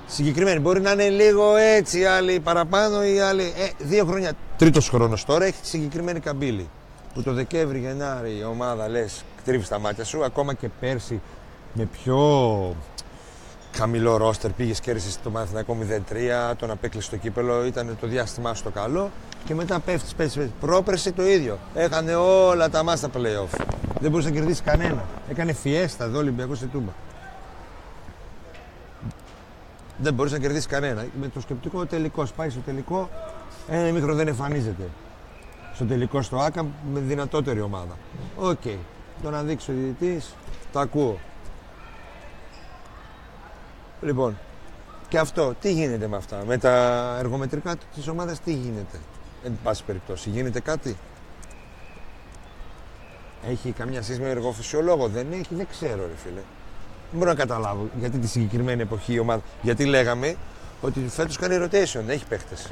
Συγκεκριμένη. 0.06 0.60
Μπορεί 0.60 0.80
να 0.80 0.90
είναι 0.90 1.08
λίγο 1.08 1.56
έτσι, 1.56 2.04
άλλοι 2.04 2.40
παραπάνω 2.40 3.04
ή 3.04 3.20
άλλοι. 3.20 3.42
Ε, 3.42 3.84
δύο 3.84 4.04
χρόνια. 4.04 4.32
Τρίτος 4.56 4.88
χρόνος 4.88 5.24
τώρα 5.24 5.44
έχει 5.44 5.58
συγκεκριμένη 5.62 6.20
καμπύλη. 6.20 6.68
Που 7.14 7.22
το 7.22 7.32
Δεκέμβρη, 7.32 7.78
Γενάρη 7.78 8.36
η 8.38 8.44
ομάδα 8.44 8.88
λες, 8.88 9.24
τρίβει 9.44 9.68
τα 9.68 9.78
μάτια 9.78 10.04
σου. 10.04 10.24
Ακόμα 10.24 10.54
και 10.54 10.68
πέρσι 10.80 11.20
με 11.72 11.84
πιο 11.84 12.18
χαμηλό 13.76 14.16
ρόστερ. 14.16 14.50
Πήγες 14.50 14.80
κέρδισες 14.80 15.18
το 15.22 15.30
Παναθηναϊκό 15.30 15.76
0-3, 16.52 16.54
τον 16.58 16.70
απέκλεισε 16.70 17.10
το 17.10 17.16
κύπελο, 17.16 17.64
ήταν 17.64 17.96
το 18.00 18.06
διάστημά 18.06 18.54
σου 18.54 18.62
το 18.62 18.70
καλό. 18.70 19.10
Και 19.44 19.54
μετά 19.54 19.80
πέφτεις, 19.80 20.14
πέφτεις, 20.14 20.36
πέφτεις. 20.36 20.54
Πρόπερση 20.60 21.12
το 21.12 21.26
ίδιο. 21.26 21.58
Έχανε 21.74 22.14
όλα 22.14 22.70
τα 22.70 22.82
μάτια 22.82 23.08
στα 23.08 23.20
playoff. 23.20 23.60
Δεν 24.00 24.10
μπορούσε 24.10 24.28
να 24.28 24.34
κερδίσει 24.34 24.62
κανένα. 24.62 25.04
Έκανε 25.30 25.52
φιέστα 25.52 26.04
εδώ 26.04 26.18
Ολυμπιακός 26.18 26.56
στη 26.56 26.66
Τούμπα. 26.66 26.90
Δεν 29.98 30.14
μπορούσε 30.14 30.34
να 30.34 30.40
κερδίσεις 30.40 30.66
κανένα. 30.66 31.06
Με 31.20 31.28
το 31.28 31.40
σκεπτικό 31.40 31.86
τελικό. 31.86 32.26
Πάει 32.36 32.50
στο 32.50 32.60
τελικό, 32.60 33.10
ένα 33.68 33.92
μικρό 33.92 34.14
δεν 34.14 34.28
εμφανίζεται. 34.28 34.88
Στο 35.74 35.84
τελικό 35.84 36.22
στο 36.22 36.36
ΟΑΚΑ 36.36 36.66
με 36.92 37.00
δυνατότερη 37.00 37.60
ομάδα. 37.60 37.96
Οκ. 38.36 38.62
Το 39.22 39.30
να 39.30 39.42
δείξει 39.42 39.70
ο 39.70 39.74
διαιτητής, 39.74 40.34
το 40.72 40.80
ακούω. 40.80 41.18
Λοιπόν, 44.00 44.38
και 45.08 45.18
αυτό, 45.18 45.54
τι 45.60 45.72
γίνεται 45.72 46.06
με 46.06 46.16
αυτά, 46.16 46.42
με 46.46 46.58
τα 46.58 47.16
εργομετρικά 47.18 47.76
της 47.94 48.08
ομάδας, 48.08 48.40
τι 48.40 48.52
γίνεται; 48.52 48.98
Εν 49.44 49.58
πάση 49.62 49.84
περιπτώσει, 49.84 50.30
γίνεται 50.30 50.60
κάτι; 50.60 50.96
Έχει 53.48 53.72
καμιά 53.72 54.02
σχέση 54.02 54.20
με 54.20 54.28
εργοφυσιολόγο; 54.28 55.08
Δεν 55.08 55.26
έχει, 55.32 55.54
δεν 55.54 55.66
ξέρω, 55.70 56.06
ρε 56.06 56.16
φίλε. 56.16 56.40
Δεν 57.10 57.18
μπορώ 57.18 57.30
να 57.30 57.36
καταλάβω 57.36 57.88
γιατί 57.98 58.18
τη 58.18 58.26
συγκεκριμένη 58.26 58.82
εποχή 58.82 59.12
η 59.12 59.18
ομάδα. 59.18 59.42
Γιατί 59.62 59.84
λέγαμε 59.84 60.36
ότι 60.80 61.08
φέτος 61.08 61.36
κάνει 61.38 61.56
rotation, 61.64 61.92
δεν 62.04 62.08
έχει 62.10 62.24
παίχτες. 62.26 62.66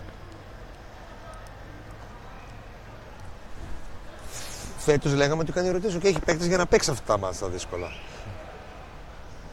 Φέτος 4.79 5.13
λέγαμε 5.15 5.43
ότι 5.43 5.53
κάνει 5.53 5.71
rotation 5.77 5.99
και 6.01 6.09
έχει 6.09 6.19
παίχτες 6.21 6.47
για 6.47 6.57
να 6.57 6.67
παίξει 6.67 6.91
αυτά 6.91 7.05
τα 7.13 7.19
μάτια 7.19 7.41
τα 7.41 7.49
δύσκολα. 7.49 7.93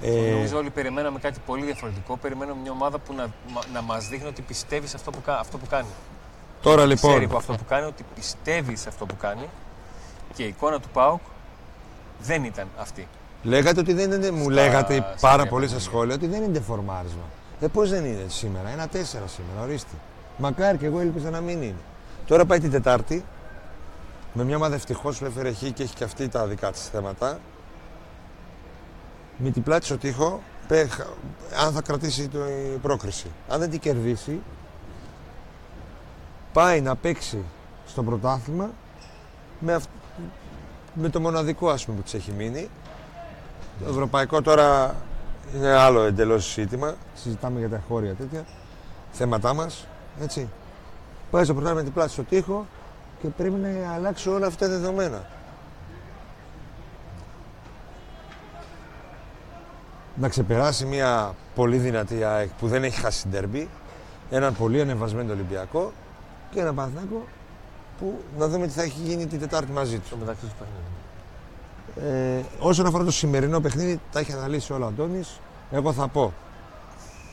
Ε, 0.01 0.31
Νομίζω 0.31 0.57
όλοι 0.57 0.69
περιμέναμε 0.69 1.19
κάτι 1.19 1.39
πολύ 1.45 1.65
διαφορετικό. 1.65 2.17
Περιμέναμε 2.17 2.61
μια 2.61 2.71
ομάδα 2.71 2.99
που 2.99 3.13
να, 3.13 3.27
μα- 3.53 3.61
να 3.73 3.81
μας 3.81 4.07
δείχνει 4.07 4.27
ότι 4.27 4.41
πιστεύει 4.41 4.87
σε 4.87 4.95
αυτό 4.95 5.11
που, 5.11 5.21
κα- 5.21 5.39
αυτό 5.39 5.57
που 5.57 5.67
κάνει. 5.67 5.87
τώρα 6.61 6.75
Ξέρει 6.95 7.13
λοιπόν, 7.13 7.23
από 7.23 7.37
αυτό 7.37 7.53
που 7.53 7.65
κάνει 7.65 7.85
ότι 7.85 8.05
πιστεύει 8.15 8.75
σε 8.75 8.89
αυτό 8.89 9.05
που 9.05 9.17
κάνει 9.17 9.49
και 10.35 10.43
η 10.43 10.47
εικόνα 10.47 10.79
του 10.79 10.89
ΠΑΟΚ 10.89 11.21
δεν 12.21 12.43
ήταν 12.43 12.67
αυτή. 12.77 13.07
Λέγατε 13.43 13.79
ότι 13.79 13.93
δεν 13.93 14.11
είναι, 14.11 14.31
μου 14.31 14.43
Στα- 14.43 14.51
λέγατε 14.53 14.93
στα 14.95 15.15
πάρα 15.21 15.37
τρία 15.41 15.51
πολύ 15.51 15.67
στα 15.67 15.75
παιχνίδια. 15.75 15.79
σχόλια 15.79 16.15
ότι 16.15 16.27
δεν 16.27 16.43
είναι 16.43 16.59
φορμάρισμα. 16.59 17.21
Ε, 17.61 17.67
πώς 17.67 17.89
δεν 17.89 18.05
είναι 18.05 18.25
σήμερα, 18.27 18.69
ένα 18.69 18.87
τέσσερα 18.87 19.27
σήμερα, 19.27 19.61
ορίστε. 19.61 19.95
Μακάρι 20.37 20.77
και 20.77 20.85
εγώ 20.85 20.99
ελπίζα 20.99 21.29
να 21.29 21.39
μην 21.41 21.61
είναι. 21.61 21.75
Τώρα 22.25 22.45
πάει 22.45 22.59
την 22.59 22.71
Τετάρτη 22.71 23.25
με 24.33 24.43
μια 24.43 24.55
ομάδα 24.55 24.75
ευτυχώς 24.75 25.17
που 25.19 25.25
έφερε 25.25 25.51
χ 25.53 25.57
και 25.73 25.83
έχει 25.83 25.95
και 25.95 26.03
αυτή 26.03 26.27
τα 26.27 26.45
δικά 26.47 26.71
της 26.71 26.87
θέματα. 26.87 27.39
Με 29.37 29.49
την 29.49 29.63
πλάτη 29.63 29.85
στο 29.85 29.97
τοίχο, 29.97 30.41
πέ- 30.67 30.91
αν 31.65 31.73
θα 31.73 31.81
κρατήσει 31.81 32.27
το, 32.27 32.39
η 32.47 32.77
πρόκριση. 32.81 33.27
Αν 33.49 33.59
δεν 33.59 33.69
την 33.69 33.79
κερδίσει, 33.79 34.39
πάει 36.53 36.81
να 36.81 36.95
παίξει 36.95 37.43
στο 37.87 38.03
πρωτάθλημα 38.03 38.69
με, 39.59 39.73
αυ- 39.73 39.89
με 40.93 41.09
το 41.09 41.19
μοναδικό 41.19 41.69
ας 41.69 41.85
πούμε 41.85 41.97
που 41.97 42.03
της 42.03 42.13
έχει 42.13 42.31
μείνει. 42.31 42.69
Το 43.79 43.89
ευρωπαϊκό 43.89 44.41
τώρα 44.41 44.95
είναι 45.55 45.69
άλλο 45.69 46.01
εντελώς 46.01 46.53
ζήτημα. 46.53 46.95
Συζητάμε 47.13 47.59
για 47.59 47.69
τα 47.69 47.75
εγχώρια 47.75 48.13
τέτοια 48.13 48.45
θέματά 49.11 49.53
μας, 49.53 49.87
έτσι. 50.21 50.49
Πάει 51.31 51.43
στο 51.43 51.53
πρωτάθλημα 51.53 51.81
με 51.81 51.85
την 51.85 51.93
πλάτη 51.93 52.11
στο 52.11 52.23
τοίχο 52.23 52.65
και 53.21 53.27
πρέπει 53.27 53.55
να 53.55 53.93
αλλάξει 53.93 54.29
όλα 54.29 54.47
αυτά 54.47 54.65
τα 54.65 54.71
δεδομένα. 54.71 55.25
Να 60.15 60.29
ξεπεράσει 60.29 60.85
μια 60.85 61.35
πολύ 61.55 61.77
δυνατή 61.77 62.23
ΑΕΚ 62.23 62.49
που 62.59 62.67
δεν 62.67 62.83
έχει 62.83 62.99
χάσει 62.99 63.27
ντερμπι, 63.27 63.69
έναν 64.29 64.55
πολύ 64.55 64.81
ανεβασμένο 64.81 65.33
Ολυμπιακό 65.33 65.91
και 66.51 66.59
έναν 66.59 66.75
Παναθηναϊκό 66.75 67.25
που 67.99 68.21
να 68.37 68.47
δούμε 68.47 68.67
τι 68.67 68.73
θα 68.73 68.81
έχει 68.81 68.99
γίνει 69.01 69.27
την 69.27 69.39
Τετάρτη 69.39 69.71
μαζί 69.71 69.97
τους. 69.97 70.07
Στο 70.07 70.17
μεταξύ 70.17 70.41
τους 70.41 70.53
παιχνίδι. 70.53 71.00
Ε, 71.95 72.41
όσον 72.59 72.85
αφορά 72.85 73.03
το 73.03 73.11
σημερινό 73.11 73.59
παιχνίδι, 73.59 73.99
τα 74.11 74.19
έχει 74.19 74.31
αναλύσει 74.33 74.73
όλα 74.73 74.85
ο 74.85 74.87
Αντώνης. 74.87 75.39
Εγώ 75.71 75.93
θα 75.93 76.07
πω 76.07 76.33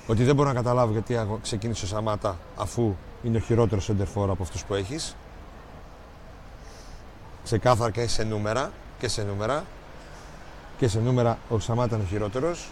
ότι 0.07 0.25
δεν 0.25 0.35
μπορώ 0.35 0.49
να 0.49 0.55
καταλάβω 0.55 0.93
γιατί 0.93 1.17
αγω- 1.17 1.39
ξεκίνησε 1.43 1.85
ο 1.85 1.89
Σαμάτα 1.89 2.39
αφού 2.57 2.95
είναι 3.23 3.37
ο 3.37 3.41
χειρότερος 3.41 3.85
σεντερφόρ 3.85 4.31
από 4.31 4.43
αυτούς 4.43 4.65
που 4.65 4.75
έχεις. 4.75 5.17
Ξεκάθαρα 7.45 7.91
και 7.91 8.07
σε 8.07 8.23
νούμερα 8.25 8.71
και 8.99 9.09
σε 9.09 9.23
νούμερα 9.23 9.65
και 10.79 10.89
σε 10.89 11.01
νούμερα 11.01 11.39
ο 11.49 11.59
Σαμάτα 11.59 11.95
είναι 11.95 12.05
ο 12.05 12.09
χειρότερος. 12.09 12.71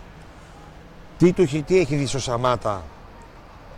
Τι, 1.18 1.32
του, 1.32 1.42
έχει- 1.42 1.62
τι 1.62 1.78
έχει 1.78 1.96
δει 1.96 2.06
στο 2.06 2.18
Σαμάτα; 2.18 2.82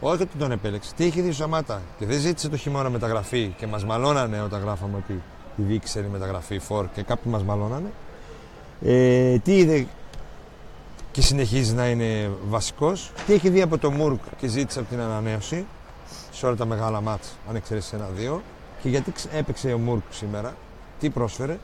Όχι 0.00 0.22
ότι 0.22 0.36
τον 0.38 0.52
επέλεξε. 0.52 0.90
Τι 0.96 1.04
έχει 1.04 1.20
δει 1.20 1.28
ο 1.28 1.32
Σαμάτα; 1.32 1.82
Και 1.98 2.06
δεν 2.06 2.18
ζήτησε 2.18 2.48
το 2.48 2.56
χειμώνα 2.56 2.90
μεταγραφή 2.90 3.54
και 3.58 3.66
μας 3.66 3.84
μαλώνανε 3.84 4.42
όταν 4.42 4.60
γράφαμε 4.60 4.96
ότι 4.96 5.22
η 5.58 5.62
Βίκη 5.62 5.86
θέλει 5.88 6.08
μεταγραφή 6.08 6.58
φορ 6.58 6.86
και 6.94 7.02
κάποιοι 7.02 7.32
μας 7.32 7.42
μαλώνανε. 7.42 7.92
Ε, 8.82 9.38
τι 9.38 9.56
είδε 9.56 9.86
και 11.12 11.22
συνεχίζει 11.22 11.74
να 11.74 11.88
είναι 11.88 12.30
βασικός. 12.48 13.12
Τι 13.26 13.32
έχει 13.32 13.48
δει 13.48 13.62
από 13.62 13.78
το 13.78 13.90
Μουρκ 13.90 14.20
και 14.38 14.46
ζήτησε 14.46 14.78
από 14.78 14.88
την 14.88 15.00
ανανέωση 15.00 15.66
σε 16.32 16.46
όλα 16.46 16.56
τα 16.56 16.64
μεγάλα 16.64 17.00
μάτς, 17.00 17.36
αν 17.48 17.56
εξαιρέσεις 17.56 17.92
ένα-δύο. 17.92 18.42
Και 18.82 18.88
γιατί 18.88 19.12
ξ- 19.12 19.32
έπαιξε 19.34 19.72
ο 19.72 19.78
Μουρκ 19.78 20.02
σήμερα, 20.10 20.54
τι 21.00 21.10
πρόσφερε. 21.10 21.58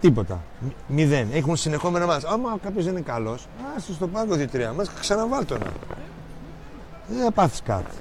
Τίποτα. 0.00 0.40
Μ- 0.60 0.70
Μηδέν. 0.86 1.28
Έχουν 1.32 1.56
συνεχόμενα 1.56 2.06
μάτς. 2.06 2.24
Άμα 2.24 2.56
κάποιος 2.62 2.84
δεν 2.84 2.92
είναι 2.92 3.02
καλός, 3.02 3.46
άσε 3.76 3.92
στο 3.92 4.08
πάγκο 4.08 4.34
δύο-τρία 4.34 4.72
μας 4.72 4.88
ξαναβάλ 5.00 5.44
τον. 5.46 5.58
Δεν 7.08 7.24
θα 7.24 7.30
πάθεις 7.30 7.62
κάτι. 7.62 7.94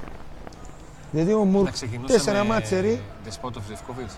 Δηλαδή 1.11 1.33
ο 1.33 1.43
Μουρκ 1.43 1.65
Να 1.65 1.71
ξεκινούσε 1.71 2.13
τέσσερα 2.13 2.43
με 2.43 2.49
μάτσερι. 2.49 3.01
Δεσπότοφ 3.23 3.63
Ζευκοβίτς. 3.67 4.17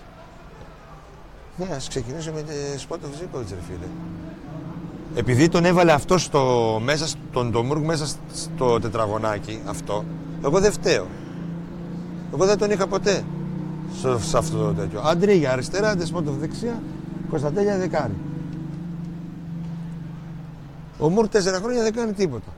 Ναι, 1.56 1.66
ας 1.74 1.88
ξεκινήσουμε 1.88 2.36
με 2.36 2.42
τη 2.42 2.78
Σπότοφ 2.80 3.16
Ζήποβιτς, 3.16 3.50
ρε 3.50 3.56
φίλε. 3.68 3.86
Επειδή 5.14 5.48
τον 5.48 5.64
έβαλε 5.64 5.92
αυτό 5.92 6.18
στο, 6.18 6.80
μέσα, 6.84 7.06
στον 7.06 7.52
το 7.52 7.62
Μουρκ 7.62 7.84
μέσα 7.84 8.06
στο 8.34 8.80
τετραγωνάκι, 8.80 9.60
αυτό, 9.66 10.04
εγώ 10.44 10.60
δεν 10.60 10.72
φταίω. 10.72 11.06
Εγώ 12.34 12.44
δεν 12.46 12.58
τον 12.58 12.70
είχα 12.70 12.86
ποτέ 12.86 13.22
στο, 13.98 14.18
σε 14.18 14.38
αυτό 14.38 14.56
το 14.58 14.72
τέτοιο. 14.72 15.00
Αντρίγια 15.00 15.52
αριστερά, 15.52 15.94
Δεσπότοφ 15.94 16.34
δεξιά, 16.36 16.82
Κωνσταντέλια 17.30 17.78
δεκάρι. 17.78 18.14
Ο 20.98 21.08
Μουρκ 21.08 21.30
τέσσερα 21.30 21.58
χρόνια 21.58 21.82
δεν 21.82 21.92
κάνει 21.94 22.12
τίποτα. 22.12 22.52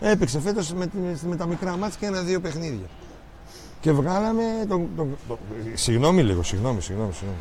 Έπαιξε 0.00 0.40
φέτος 0.40 0.72
με, 0.72 0.86
τη- 0.86 1.26
με 1.26 1.36
τα 1.36 1.46
μικρά 1.46 1.76
μάτια 1.76 1.96
και 2.00 2.06
ένα-δύο 2.06 2.40
παιχνίδια. 2.40 2.86
Και 3.84 3.92
βγάλαμε 3.92 4.42
τον, 4.68 4.88
τον, 4.96 5.16
τον- 5.28 5.38
Συγγνώμη 5.74 6.22
λίγο, 6.22 6.42
συγγνώμη, 6.42 6.80
συγγνώμη, 6.80 7.12
συγγνώμη. 7.12 7.38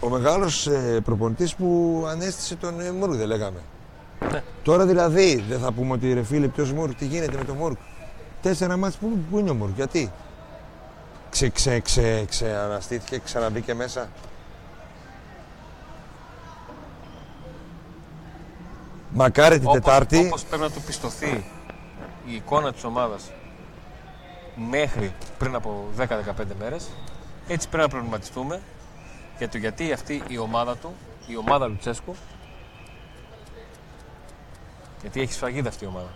Ο 0.00 0.08
μεγάλος 0.08 0.66
ε, 0.66 1.00
προπονητής 1.04 1.54
που 1.54 2.04
ανέστησε 2.08 2.56
τον 2.56 2.80
ε, 2.80 2.90
Μούρκ, 2.90 3.12
δεν 3.12 3.26
λέγαμε. 3.26 3.58
Ναι. 4.32 4.42
Τώρα 4.62 4.86
δηλαδή 4.86 5.44
δεν 5.48 5.58
θα 5.58 5.72
πούμε 5.72 5.92
ότι 5.92 6.12
ρε 6.12 6.22
φίλε 6.22 6.46
ποιος 6.48 6.72
Μούρκ, 6.72 6.94
τι 6.94 7.04
γίνεται 7.06 7.36
με 7.36 7.44
τον 7.44 7.56
Μούρκ. 7.56 7.76
Τέσσερα 8.42 8.76
μάτς, 8.76 8.96
πού, 8.96 9.18
πού 9.30 9.38
είναι 9.38 9.50
ο 9.50 9.54
Μούρκ, 9.54 9.74
γιατί; 9.76 10.12
Ξε, 11.30 11.48
ξε, 11.48 11.80
ξε, 11.80 12.24
ξεαναστήθηκε, 12.28 13.20
ξαναμπήκε 13.24 13.74
μέσα. 13.74 14.08
Μακάρι 19.10 19.58
την 19.58 19.70
Τετάρτη. 19.70 20.26
Όπως 20.26 20.44
πρέπει 20.44 20.62
να 20.62 20.70
του 20.70 20.80
πιστωθεί 20.86 21.44
η 22.26 22.34
εικόνα 22.34 22.72
της 22.72 22.84
ομάδας 22.84 23.30
μέχρι 24.70 25.12
πριν 25.38 25.54
από 25.54 25.84
10-15 25.98 26.04
μέρες, 26.58 26.86
έτσι 27.48 27.68
πρέπει 27.68 27.82
να 27.82 27.88
προβληματιστούμε 27.88 28.60
για 29.38 29.48
το 29.48 29.58
γιατί 29.58 29.92
αυτή 29.92 30.22
η 30.28 30.38
ομάδα 30.38 30.76
του, 30.76 30.94
η 31.26 31.36
ομάδα 31.36 31.66
Λουτσέσκου, 31.66 32.14
γιατί 35.00 35.20
έχει 35.20 35.32
σφραγίδα 35.32 35.68
αυτή 35.68 35.84
η 35.84 35.86
ομάδα. 35.86 36.08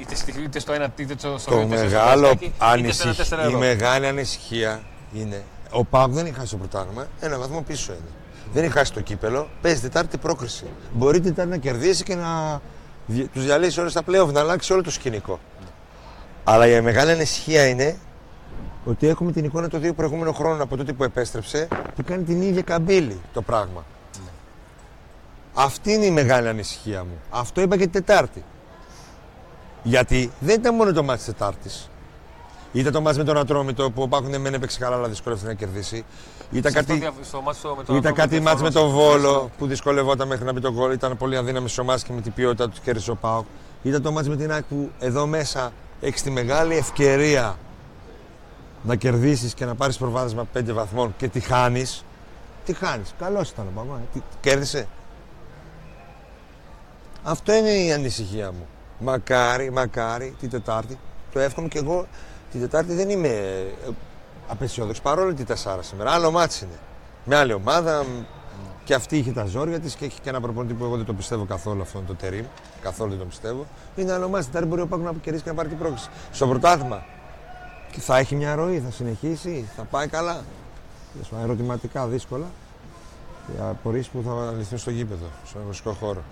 Είτε, 0.00 0.14
στη- 0.14 0.42
είτε 0.42 0.58
στο 0.58 0.72
ένα, 0.72 0.92
είτε 0.96 1.14
στο, 1.18 1.38
στο 1.38 1.50
Το 1.50 1.56
δύο, 1.56 1.66
είτε 1.66 1.76
στο 1.76 1.84
μεγάλο 1.84 2.20
Καραϊσκάκι, 2.20 2.44
είτε 2.44 2.54
στο 2.54 2.64
ένα 2.64 2.72
ανησυχ... 2.72 3.16
τέσσερα 3.16 3.42
η 3.42 3.46
ευρώ. 3.46 3.58
μεγάλη 3.58 4.06
ανησυχία 4.06 4.82
είναι 5.14 5.42
ο 5.70 5.84
Πάουκ 5.84 6.12
δεν 6.12 6.26
έχει 6.26 6.34
χάσει 6.34 6.50
το 6.50 6.56
πρωτάθλημα, 6.56 7.06
ένα 7.20 7.38
βαθμό 7.38 7.62
πίσω 7.62 7.92
είναι. 7.92 8.10
Δεν 8.52 8.64
έχει 8.64 8.72
χάσει 8.72 8.92
το 8.92 9.00
κύπελο, 9.00 9.48
παίζει 9.62 9.80
Τετάρτη 9.80 10.18
πρόκριση. 10.18 10.64
Μπορεί 10.92 11.20
την 11.20 11.28
Τετάρτη 11.34 11.50
να 11.50 11.56
κερδίσει 11.56 12.02
και 12.02 12.14
να 12.14 12.60
τους 13.32 13.44
διαλύσει 13.44 13.80
όλες 13.80 13.92
τα 13.92 14.02
playoff, 14.08 14.32
να 14.32 14.40
αλλάξει 14.40 14.72
όλο 14.72 14.82
το 14.82 14.90
σκηνικό. 14.90 15.40
Αλλά 16.44 16.66
η 16.66 16.80
μεγάλη 16.80 17.10
ανησυχία 17.10 17.66
είναι 17.68 17.96
ότι 18.84 19.08
έχουμε 19.08 19.32
την 19.32 19.44
εικόνα 19.44 19.68
των 19.68 19.80
δύο 19.80 19.92
προηγούμενων 19.94 20.34
χρόνων 20.34 20.60
από 20.60 20.76
τότε 20.76 20.92
που 20.92 21.04
επέστρεψε 21.04 21.68
που 21.96 22.02
κάνει 22.04 22.22
την 22.22 22.42
ίδια 22.42 22.62
καμπύλη 22.62 23.20
το 23.32 23.42
πράγμα. 23.42 23.84
Αυτή 25.54 25.92
είναι 25.92 26.04
η 26.04 26.10
μεγάλη 26.10 26.48
ανησυχία 26.48 27.04
μου. 27.04 27.18
Αυτό 27.30 27.60
είπα 27.60 27.76
και 27.76 27.82
την 27.82 27.92
Τετάρτη. 27.92 28.44
Γιατί 29.82 30.30
δεν 30.40 30.54
ήταν 30.60 30.74
μόνο 30.74 30.92
το 30.92 31.02
μάτι 31.02 31.16
της 31.18 31.26
Τετάρτης. 31.26 31.88
Ήταν 32.72 32.92
το 32.92 33.00
μάτι 33.00 33.18
με 33.18 33.24
τον 33.24 33.36
Ατρόμητο 33.38 33.90
που 33.90 34.02
ο 34.02 34.08
Πάκουν 34.08 34.40
μεν 34.40 34.54
έπαιξε 34.54 34.78
καλά, 34.78 34.96
αλλά 34.96 35.08
δυσκολεύτηκε 35.08 35.50
να 35.50 35.56
κερδίσει. 35.56 36.04
Ήταν 36.52 36.72
Σε 36.72 36.78
αυτό 36.78 36.92
κάτι, 36.92 37.04
δια- 37.04 37.24
στο 37.24 37.40
μάτι 37.40 37.58
στο- 37.58 37.68
με 37.78 37.84
τον 37.84 37.96
ήταν 37.96 38.12
Ατρόμητο 38.12 38.22
κάτι 38.22 38.40
μάτς 38.40 38.62
με 38.62 38.68
διαφωνώ. 38.68 38.92
τον 38.92 39.00
Βόλο 39.02 39.50
που 39.58 39.66
δυσκολευόταν 39.66 40.28
μέχρι 40.28 40.44
να 40.44 40.52
μπει 40.52 40.60
τον 40.60 40.72
γκολ. 40.72 40.92
Ήταν 40.92 41.16
πολύ 41.16 41.36
αδύναμη 41.36 41.68
στι 41.68 41.80
ομάδε 41.80 42.00
και 42.06 42.12
με 42.12 42.20
την 42.20 42.32
ποιότητα 42.32 42.68
του 42.68 42.76
κέρδισε 42.84 43.10
ο 43.10 43.14
Πάοκ. 43.16 43.44
Ήταν 43.82 44.02
το 44.02 44.12
ματς 44.12 44.28
με 44.28 44.36
την 44.36 44.52
ΑΕΚ 44.52 44.62
που 44.64 44.90
εδώ 44.98 45.26
μέσα 45.26 45.72
έχεις 46.04 46.22
τη 46.22 46.30
μεγάλη 46.30 46.76
ευκαιρία 46.76 47.58
να 48.82 48.96
κερδίσεις 48.96 49.54
και 49.54 49.64
να 49.64 49.74
πάρεις 49.74 49.96
προβάδισμα 49.96 50.46
5 50.54 50.72
βαθμών 50.72 51.14
και 51.16 51.28
τη 51.28 51.40
χάνεις. 51.40 52.04
Τι 52.64 52.72
χάνεις. 52.72 53.14
Καλός 53.18 53.50
ήταν 53.50 53.66
ο 53.66 53.70
ΠΑΟΚ. 53.74 53.94
ε. 53.94 54.00
Τι- 54.12 54.22
Κέρδισε. 54.40 54.86
Αυτό 57.22 57.52
είναι 57.54 57.70
η 57.70 57.92
ανησυχία 57.92 58.52
μου. 58.52 58.66
Μακάρι, 58.98 59.70
μακάρι 59.72 60.34
την 60.40 60.50
Τετάρτη. 60.50 60.98
Το 61.32 61.38
εύχομαι 61.40 61.68
και 61.68 61.78
εγώ. 61.78 62.06
Την 62.50 62.60
Τετάρτη 62.60 62.92
δεν 62.94 63.10
είμαι 63.10 63.28
ε, 63.28 63.90
απαισιόδοξος 64.48 65.02
παρόλο 65.04 65.34
τη 65.34 65.44
Τεσσάρα 65.44 65.82
σήμερα. 65.82 66.10
Άλλο 66.12 66.30
ματς 66.30 66.64
είναι. 66.64 66.78
Με 67.24 67.36
άλλη 67.36 67.52
ομάδα. 67.52 68.04
Μ, 68.84 68.86
Και 68.86 68.94
αυτή 68.94 69.18
είχε 69.18 69.32
τα 69.32 69.44
ζόρια 69.44 69.80
της 69.80 69.94
και 69.94 70.04
έχει 70.04 70.20
και 70.20 70.28
ένα 70.28 70.40
προπονητή 70.40 70.74
που 70.74 70.84
εγώ 70.84 70.96
δεν 70.96 71.04
το 71.06 71.12
πιστεύω 71.14 71.44
καθόλου 71.44 71.82
αυτόν 71.82 72.06
το 72.06 72.14
Τερίμ. 72.14 72.44
Καθόλου 72.80 73.10
δεν 73.10 73.18
το 73.18 73.24
πιστεύω. 73.24 73.66
Είναι 73.96 74.12
άλλο 74.12 74.28
ματς. 74.28 74.46
Τετάρτη 74.46 74.68
μπορεί 74.68 74.80
ο 74.80 74.86
ΠΑΟΚ 74.86 75.02
να 75.02 75.12
κερδίσει 75.12 75.44
και 75.44 75.50
να 75.50 75.56
πάρει 75.56 75.68
την 75.68 75.78
πρόκριση. 75.78 76.08
Στο 76.32 76.46
πρωτάθλημα 76.46 77.04
Και 77.90 78.00
θα 78.00 78.18
έχει 78.18 78.34
μια 78.34 78.54
ροή, 78.54 78.80
θα 78.80 78.90
συνεχίσει, 78.90 79.68
θα 79.76 79.82
πάει 79.82 80.08
καλά. 80.08 80.44
Τέλος 81.12 81.28
πάντων, 81.28 81.44
Ερωτηματικά 81.44 82.06
δύσκολα. 82.06 82.46
Και 83.46 83.62
απορίες 83.62 84.08
που 84.08 84.22
θα 84.26 84.54
λυθούν 84.58 84.78
στο 84.78 84.90
γήπεδο, 84.90 85.26
στον 85.46 85.60
αγωνιστικό 85.60 85.92
χώρο. 85.92 86.22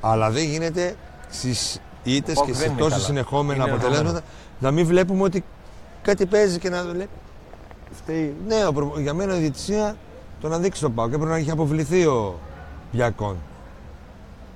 Αλλά 0.00 0.30
δεν 0.30 0.44
γίνεται 0.44 0.96
στις 1.30 1.80
ήττες 2.02 2.34
ΠΑΟΚ 2.34 2.44
και 2.44 2.52
δεν 2.52 2.60
σε 2.60 2.66
είναι 2.68 2.78
τόσα 2.78 2.90
καλά. 2.90 3.04
συνεχόμενα 3.04 3.64
Είναι 3.64 3.72
αποτελέσματα 3.72 4.20
να 4.58 4.70
μην 4.70 4.86
βλέπουμε 4.86 5.22
ότι 5.22 5.44
κάτι 6.02 6.26
παίζει 6.26 6.58
και 6.58 6.70
να 6.70 6.82
λέει. 6.82 7.08
Φταίει. 7.94 8.34
Ναι, 8.46 8.66
ο 8.66 8.72
προ- 8.72 8.98
για 8.98 9.14
μένα 9.14 9.36
η 9.36 9.40
διαιτησία 9.40 9.96
το 10.40 10.48
να 10.48 10.58
δείξει 10.58 10.80
τον 10.80 10.94
Πάο 10.94 11.04
και 11.08 11.16
πρέπει 11.16 11.30
να 11.30 11.36
έχει 11.36 11.50
αποβληθεί 11.50 12.06
ο 12.06 12.38
Μπιακόν. 12.92 13.36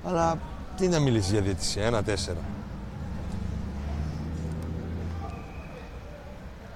Αλλά 0.05 0.37
τι 0.77 0.87
να 0.87 0.99
μιλήσει 0.99 1.31
για 1.31 1.41
διαιτησία, 1.41 1.85
ένα-τέσσερα. 1.85 2.39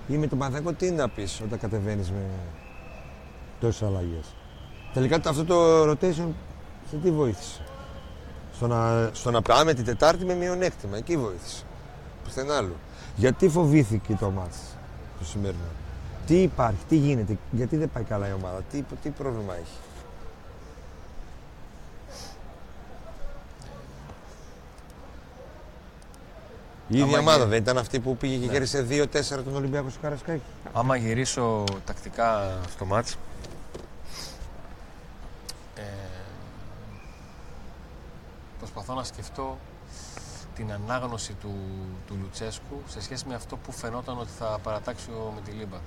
Ή 0.08 0.18
με 0.18 0.28
τον 0.28 0.38
Παναθηναϊκό 0.38 0.74
τι 0.74 0.92
να 0.92 1.10
πεις 1.10 1.42
όταν 1.46 1.60
κατεβαίνεις 1.60 2.12
με 2.12 2.24
τόσες 3.60 3.82
αλλαγές. 3.88 4.36
Τελικά 4.94 5.20
το- 5.20 5.30
αυτό 5.30 5.46
το 5.46 5.90
rotation 5.92 6.28
σε 6.90 6.96
τι 7.04 7.12
βοήθησε; 7.12 7.62
Στο 8.56 8.68
να, 8.68 9.10
στο 9.14 9.32
να 9.32 9.42
πάμε 9.42 9.74
την 9.74 9.86
Τετάρτη 9.86 10.26
με 10.26 10.34
μειονέκτημα. 10.34 10.98
Εκεί 10.98 11.18
βοήθησε. 11.18 11.64
Πουθενά 12.24 12.58
άλλο. 12.58 12.76
Γιατί 13.16 13.50
φοβήθηκε 13.50 14.16
το 14.20 14.30
μάτς 14.30 14.58
το 15.20 15.26
σημερινό; 15.26 15.62
Τι 16.28 16.42
υπάρχει, 16.42 16.86
τι 16.90 16.96
γίνεται, 16.96 17.38
γιατί 17.52 17.78
δεν 17.78 17.90
πάει 17.94 18.04
καλά 18.04 18.28
η 18.28 18.34
ομάδα, 18.34 18.62
τι, 18.72 18.84
τι 19.02 19.10
πρόβλημα 19.10 19.54
έχει. 19.56 19.78
Η 26.88 26.98
ίδια 26.98 27.06
Άμα 27.06 27.20
ομάδα 27.20 27.38
γε- 27.38 27.48
δεν 27.50 27.62
ήταν 27.62 27.78
αυτή 27.78 28.00
που 28.00 28.18
πήγε 28.18 28.38
και 28.38 28.46
Ναι. 28.46 28.52
κέρδισε 28.52 28.86
2-4 28.90 29.44
τον 29.44 29.56
Ολυμπιακό 29.56 29.90
στο 29.90 30.00
Καρασκάκι. 30.02 30.42
Άμα 30.74 30.96
γυρίσω 30.96 31.64
τακτικά 31.86 32.58
στο 32.70 32.86
μάτς, 32.86 33.16
ε, 35.76 35.82
προσπαθώ 38.60 38.94
να 38.94 39.04
σκεφτώ 39.04 39.58
την 40.56 40.72
ανάγνωση 40.72 41.34
του, 41.34 41.56
του 42.08 42.18
Λουτσέσκου 42.22 42.82
σε 42.88 43.02
σχέση 43.02 43.26
με 43.28 43.36
αυτό 43.36 43.56
που 43.56 43.72
φαινόταν 43.72 44.18
ότι 44.20 44.32
θα 44.40 44.60
παρατάξει 44.64 45.10
ο 45.10 45.32
Μεντιλίμπα. 45.36 45.78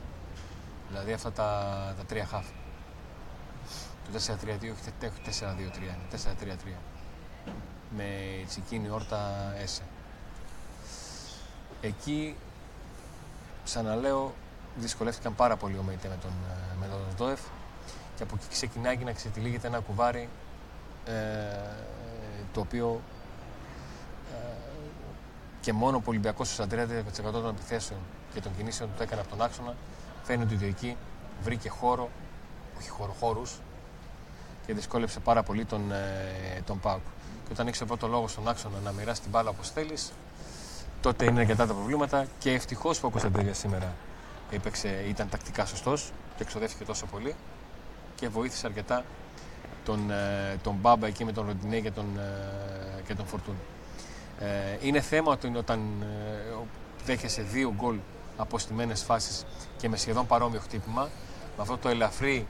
Δηλαδή 0.89 1.13
αυτά 1.13 1.33
τα, 1.33 1.69
τα 1.97 2.05
τρία 2.05 2.27
χάφ. 2.27 2.45
Το 4.13 4.19
4-3-2 4.19 4.49
έχει 4.49 4.93
τε- 5.01 5.13
έχει 5.27 5.41
4-2-3, 5.43 5.83
είναι 5.83 6.57
4-3-3. 6.67 6.73
Με 7.97 8.05
Τσικίνη, 8.49 8.89
Όρτα, 8.89 9.53
Έσε. 9.63 9.83
Εκεί 11.81 12.37
ξαναλέω, 13.65 14.35
δυσκολεύτηκαν 14.77 15.35
πάρα 15.35 15.57
πολύ 15.57 15.79
ο 15.79 15.83
ΜΕΙΤΕ 15.83 16.09
με 16.09 16.17
τον, 16.23 16.31
ε, 16.31 16.77
με 16.81 16.87
τον 16.87 16.99
Σδόεφ 17.15 17.41
και 18.17 18.23
από 18.23 18.35
εκεί 18.39 18.47
ξεκινάει 18.51 18.97
και 18.97 19.05
να 19.05 19.13
ξετυλίγεται 19.13 19.67
ένα 19.67 19.79
κουβάρι 19.81 20.29
ε, 21.07 21.13
το 22.53 22.61
οποίο 22.61 23.01
ε, 24.33 24.55
και 25.61 25.73
μόνο 25.73 25.97
ο 25.97 26.03
Ολυμπιακός 26.05 26.53
στο 26.53 26.65
30% 26.65 27.33
των 27.33 27.49
επιθέσεων 27.49 28.01
και 28.35 28.41
των 28.41 28.57
κινήσεων 28.57 28.91
που 28.91 28.97
το 28.97 29.03
έκανε 29.03 29.21
από 29.21 29.31
τον 29.31 29.43
άξονα 29.43 29.75
φαίνεται 30.27 30.55
ότι 30.55 30.67
εκεί 30.67 30.97
βρήκε 31.43 31.69
χώρο, 31.69 32.11
όχι 32.79 32.89
χώρο, 32.89 33.15
χώρους 33.21 33.53
και 34.67 34.73
δυσκόλεψε 34.75 35.21
πάρα 35.21 35.43
πολύ 35.43 35.65
τον, 35.65 35.93
ε, 35.93 36.61
τον 36.67 36.81
ΠΑΟΚ. 36.81 37.01
Και 37.47 37.53
όταν 37.53 37.67
έχει 37.67 37.85
πρώτο 37.85 38.07
λόγο 38.07 38.29
στον 38.29 38.49
άξονα 38.49 38.79
να 38.85 38.93
μοιράσει 38.93 39.21
την 39.21 39.31
μπάλα 39.31 39.51
όπως 39.51 39.71
θέλεις, 39.71 40.13
τότε 41.01 41.25
είναι 41.25 41.41
αρκετά 41.41 41.67
τα 41.67 41.75
προβλήματα 41.75 42.27
και 42.39 42.53
ευτυχώς 42.53 43.01
που 43.01 43.07
ο 43.07 43.11
Κωνσταντέλια 43.11 43.55
σήμερα 43.55 43.93
έπαιξε, 44.51 45.05
ήταν 45.09 45.29
τακτικά 45.29 45.65
σωστός 45.67 46.13
και 46.37 46.43
εξοδεύτηκε 46.43 46.85
τόσο 46.85 47.07
πολύ 47.07 47.35
και 48.15 48.29
βοήθησε 48.29 48.67
αρκετά 48.67 49.05
τον, 49.85 50.11
ε, 50.11 50.57
τον 50.63 50.75
Μπάμπα 50.81 51.07
εκεί 51.07 51.25
με 51.25 51.33
τον 51.33 51.47
Ροντινέ 51.47 51.81
και 51.81 51.91
τον, 51.91 52.19
ε, 52.19 53.03
και 53.07 53.15
τον 53.15 53.27
Φορτούν. 53.27 53.55
Ε, 54.41 54.47
είναι 54.81 55.01
θέμα 55.01 55.33
ότι 55.33 55.53
όταν 55.57 55.81
ε, 56.03 56.51
ο- 56.51 56.67
δέχεσαι 57.05 57.43
δύο 57.43 57.73
γκολ 57.77 57.97
από 58.37 58.59
στιμένες 58.59 59.03
φάσεις 59.03 59.47
και 59.77 59.89
με 59.89 59.97
σχεδόν 59.97 60.27
παρόμοιο 60.27 60.61
χτύπημα, 60.61 61.03
με 61.57 61.63
αυτό 61.63 61.79
το 61.79 61.89
ελαφρύ 61.89 62.47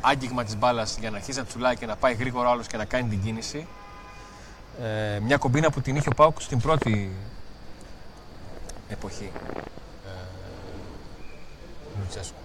άγγιγμα 0.00 0.44
της 0.44 0.56
μπάλας 0.56 0.96
για 1.00 1.10
να 1.10 1.16
αρχίσει 1.16 1.38
να 1.38 1.44
τσουλάει 1.44 1.76
και 1.76 1.86
να 1.86 1.96
πάει 1.96 2.14
γρήγορα 2.14 2.50
άλλος 2.50 2.66
και 2.66 2.76
να 2.76 2.84
κάνει 2.84 3.08
την 3.08 3.22
κίνηση, 3.22 3.66
ε, 4.82 5.18
μια 5.20 5.36
κομπίνα 5.36 5.70
που 5.70 5.80
την 5.80 5.96
είχε 5.96 6.08
ο 6.08 6.14
Πάουκ 6.16 6.40
στην 6.40 6.60
πρώτη 6.60 7.12
εποχή 8.88 9.30
ε, 10.06 10.10
Λουτσέσκου. 11.98 12.38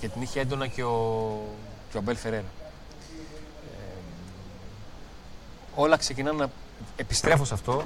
Και 0.00 0.08
την 0.08 0.22
είχε 0.22 0.40
έντονα 0.40 0.66
και 0.66 0.82
ο, 0.82 1.38
και 1.90 1.98
ο 1.98 2.00
Μπέλ 2.00 2.16
Φερέρα. 2.16 2.44
Ε, 3.62 4.00
όλα 5.74 5.96
ξεκινάνε 5.96 6.38
να 6.38 6.50
επιστρέφω 6.96 7.44
σε 7.44 7.54
αυτό 7.54 7.84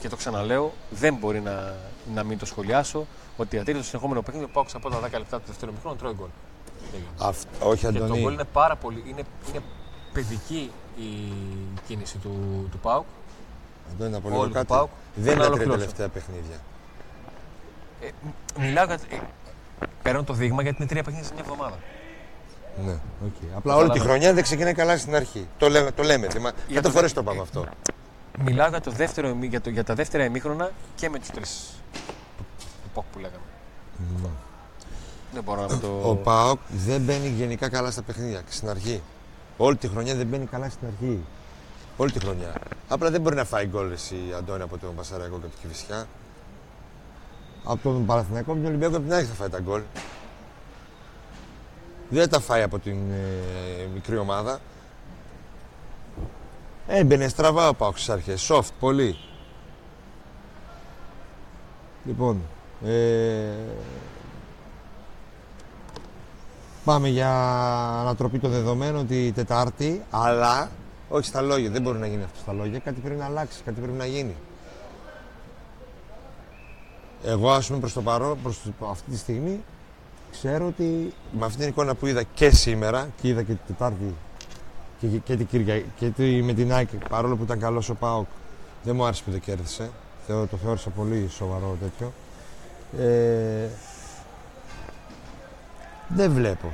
και 0.00 0.08
το 0.08 0.16
ξαναλέω, 0.16 0.72
δεν 0.90 1.14
μπορεί 1.14 1.40
να, 1.40 1.74
να 2.14 2.22
μην 2.24 2.38
το 2.38 2.46
σχολιάσω 2.46 3.06
ότι 3.36 3.56
για 3.56 3.64
τρίτο 3.64 3.82
συνεχόμενο 3.82 4.22
παιχνίδι 4.22 4.44
ο 4.46 4.48
Πάουκ 4.52 4.68
από 4.74 4.90
τα 4.90 4.98
10 4.98 5.00
λεπτά 5.12 5.36
του 5.38 5.42
δεύτερου 5.46 5.72
μηχρόνου 5.72 5.96
τρώει 5.96 6.12
γκολ. 6.12 6.28
Έγινε. 6.94 7.08
Αυτ, 7.18 7.46
όχι, 7.62 7.86
Και 7.86 7.98
το 7.98 8.04
Αντωνή. 8.04 8.20
γκολ 8.20 8.32
είναι 8.32 8.44
πάρα 8.44 8.76
πολύ. 8.76 9.02
Είναι, 9.06 9.22
είναι 9.48 9.62
παιδική 10.12 10.70
η 10.96 11.32
κίνηση 11.86 12.18
του, 12.18 12.68
του 12.70 12.78
Πάουκ. 12.78 13.04
Αντώνη, 13.92 14.10
να 14.10 14.20
πω 14.20 14.26
Όλου 14.28 14.36
λίγο 14.36 14.46
του 14.46 14.52
κάτι. 14.52 14.66
ΠΑΟΚ. 14.66 14.88
Δεν 15.14 15.24
Να 15.24 15.30
είναι 15.30 15.40
τα 15.40 15.44
τρία 15.44 15.46
ολοκληρώσω. 15.66 15.78
τελευταία 15.78 16.08
παιχνίδια. 16.08 16.56
Ε, 18.00 18.08
μ- 18.22 18.60
μιλάω 18.64 18.84
για. 18.84 18.94
Ε, 19.10 19.18
παίρνω 20.02 20.22
το 20.24 20.32
δείγμα 20.32 20.62
γιατί 20.62 20.76
είναι 20.80 20.88
τρία 20.88 21.02
παιχνίδια 21.02 21.28
σε 21.28 21.34
μια 21.34 21.42
εβδομάδα. 21.46 21.78
Ναι, 22.84 22.92
okay. 23.26 23.46
Απλά 23.56 23.74
όλη 23.74 23.82
τη 23.82 23.88
Κατάλαβα. 23.88 24.10
χρονιά 24.10 24.32
δεν 24.34 24.42
ξεκινάει 24.42 24.74
καλά 24.74 24.98
στην 24.98 25.14
αρχή. 25.14 25.46
Το 25.58 25.68
λέμε, 25.68 25.90
το 25.92 26.02
λέμε. 26.02 26.26
Μα, 26.40 26.50
Για 26.66 26.74
Κάτω 26.74 26.80
το 26.88 26.90
φορές 26.90 27.12
δε- 27.12 27.14
το 27.14 27.20
είπαμε 27.20 27.40
αυτό. 27.42 27.64
Μιλάω 28.38 28.68
για, 28.68 28.80
το 28.80 28.90
δεύτερο, 28.90 29.28
ημί- 29.28 29.50
για, 29.50 29.60
το, 29.60 29.70
για 29.70 29.84
τα 29.84 29.94
δεύτερα 29.94 30.24
ημίχρονα 30.24 30.70
και 30.94 31.08
με 31.08 31.18
τους 31.18 31.28
τρεις 31.28 31.70
του, 32.36 32.44
του 32.82 32.88
ΠΟΚ 32.94 33.04
που 33.12 33.18
λέγαμε. 33.18 33.44
Δεν 35.32 35.42
μπορώ 35.42 35.60
να 35.60 35.74
με 35.74 35.80
το. 35.80 36.00
Ο 36.02 36.14
Πάοκ 36.14 36.58
δεν 36.68 37.00
μπαίνει 37.00 37.28
γενικά 37.28 37.68
καλά 37.68 37.90
στα 37.90 38.02
παιχνίδια 38.02 38.40
και 38.40 38.52
στην 38.52 38.68
αρχή. 38.68 39.02
Όλη 39.56 39.76
τη 39.76 39.88
χρονιά 39.88 40.14
δεν 40.14 40.26
μπαίνει 40.26 40.46
καλά 40.46 40.68
στην 40.68 40.86
αρχή. 40.86 41.24
Όλη 41.96 42.10
τη 42.12 42.18
χρονιά. 42.20 42.54
Απλά 42.88 43.10
δεν 43.10 43.20
μπορεί 43.20 43.36
να 43.36 43.44
φάει 43.44 43.66
γκολ 43.66 43.92
εσύ, 43.92 44.16
Αντώνη, 44.36 44.62
από 44.62 44.78
τον 44.78 44.94
Πασαραϊκό 44.94 45.38
και 45.38 45.44
από 45.46 45.54
την 45.60 45.68
Κυφυσιά. 45.70 46.06
Από 47.64 47.82
τον 47.82 48.06
Παναθηναϊκό, 48.06 48.50
από 48.52 48.60
τον 48.60 48.68
Ολυμπιακό 48.68 48.96
από 48.96 49.04
την 49.04 49.14
Άκη 49.14 49.26
θα 49.26 49.34
φάει 49.34 49.48
τα 49.48 49.60
γκολ. 49.60 49.82
Δεν 52.08 52.28
τα 52.28 52.40
φάει 52.40 52.62
από 52.62 52.78
την 52.78 53.10
ε, 53.10 53.86
μικρή 53.94 54.16
ομάδα. 54.16 54.60
Έμπαινε 56.86 57.28
στραβά 57.28 57.68
ο 57.68 57.74
Πάοκ 57.74 57.96
στις 57.96 58.08
αρχές. 58.08 58.50
Soft, 58.50 58.68
πολύ. 58.80 59.16
Λοιπόν, 62.04 62.42
ε, 62.86 63.52
Πάμε 66.84 67.08
για 67.08 67.30
ανατροπή 68.00 68.38
των 68.38 68.50
δεδομένων 68.50 69.06
τη 69.06 69.32
Τετάρτη, 69.32 70.02
αλλά 70.10 70.70
όχι 71.08 71.26
στα 71.26 71.40
λόγια. 71.40 71.70
Δεν 71.70 71.82
μπορεί 71.82 71.98
να 71.98 72.06
γίνει 72.06 72.22
αυτό 72.22 72.38
στα 72.38 72.52
λόγια. 72.52 72.78
Κάτι 72.78 73.00
πρέπει 73.00 73.18
να 73.18 73.24
αλλάξει, 73.24 73.62
κάτι 73.64 73.80
πρέπει 73.80 73.96
να 73.96 74.06
γίνει. 74.06 74.34
Εγώ, 77.24 77.50
ας 77.50 77.66
πούμε, 77.66 77.78
προς 77.78 77.92
το 77.92 78.02
παρόν, 78.02 78.38
προς 78.42 78.58
το- 78.78 78.86
αυτή 78.86 79.10
τη 79.10 79.16
στιγμή, 79.16 79.60
ξέρω 80.30 80.66
ότι 80.66 81.12
με 81.38 81.44
αυτή 81.46 81.58
την 81.58 81.68
εικόνα 81.68 81.94
που 81.94 82.06
είδα 82.06 82.22
και 82.22 82.50
σήμερα, 82.50 83.08
και 83.20 83.28
είδα 83.28 83.42
και 83.42 83.52
την 83.52 83.60
Τετάρτη 83.66 84.14
και, 85.00 85.06
και, 85.06 85.18
και 85.18 85.36
την 85.36 85.46
Κυριακή, 85.46 85.84
και 85.96 86.08
τη- 86.08 86.42
με 86.42 86.52
την 86.52 86.72
Άκη, 86.72 86.98
παρόλο 87.08 87.36
που 87.36 87.42
ήταν 87.42 87.58
καλός 87.58 87.88
ο 87.88 87.94
ΠΑΟΚ, 87.94 88.26
δεν 88.82 88.94
μου 88.96 89.04
άρεσε 89.04 89.22
που 89.24 89.30
δεν 89.30 89.40
κέρδισε. 89.40 89.90
Θεω, 90.26 90.46
το 90.46 90.56
θεώρησα 90.56 90.90
πολύ 90.90 91.28
σοβαρό 91.28 91.76
τέτοιο. 91.80 92.12
Ε, 93.06 93.68
δεν 96.08 96.32
βλέπω. 96.32 96.72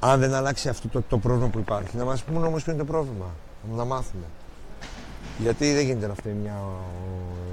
Αν 0.00 0.20
δεν 0.20 0.34
αλλάξει 0.34 0.68
αυτό 0.68 0.88
το, 0.88 1.02
το 1.08 1.18
πρόβλημα 1.18 1.48
που 1.48 1.58
υπάρχει, 1.58 1.96
να 1.96 2.04
μας 2.04 2.22
πούν 2.22 2.44
όμως 2.44 2.62
ποιο 2.62 2.72
είναι 2.72 2.80
το 2.84 2.92
πρόβλημα. 2.92 3.26
Να 3.76 3.84
μάθουμε. 3.84 4.24
Γιατί 5.38 5.72
δεν 5.74 5.84
γίνεται 5.84 6.06
να 6.06 6.14
φταίει 6.14 6.32
μια 6.42 6.54
ο 6.60 6.72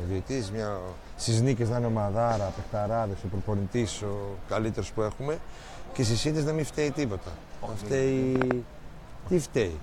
διαιτής, 0.10 0.52
μια... 0.52 0.80
Στις 1.18 1.42
νίκες 1.42 1.70
να 1.70 1.78
είναι 1.78 1.86
ομαδάρα, 1.86 2.54
παιχταράδες, 2.56 3.18
ο 3.26 3.28
προπονητής, 3.28 4.02
ο 4.02 4.36
καλύτερος 4.50 4.92
που 4.92 5.02
έχουμε 5.02 5.38
και 5.94 6.04
στις 6.04 6.26
ήττες 6.26 6.44
να 6.46 6.52
μην 6.52 6.66
φταίει 6.66 6.92
τίποτα. 6.92 7.32
Να 7.68 7.74
φταίει... 7.86 8.64
Τι 9.30 9.40
φταίει; 9.40 9.80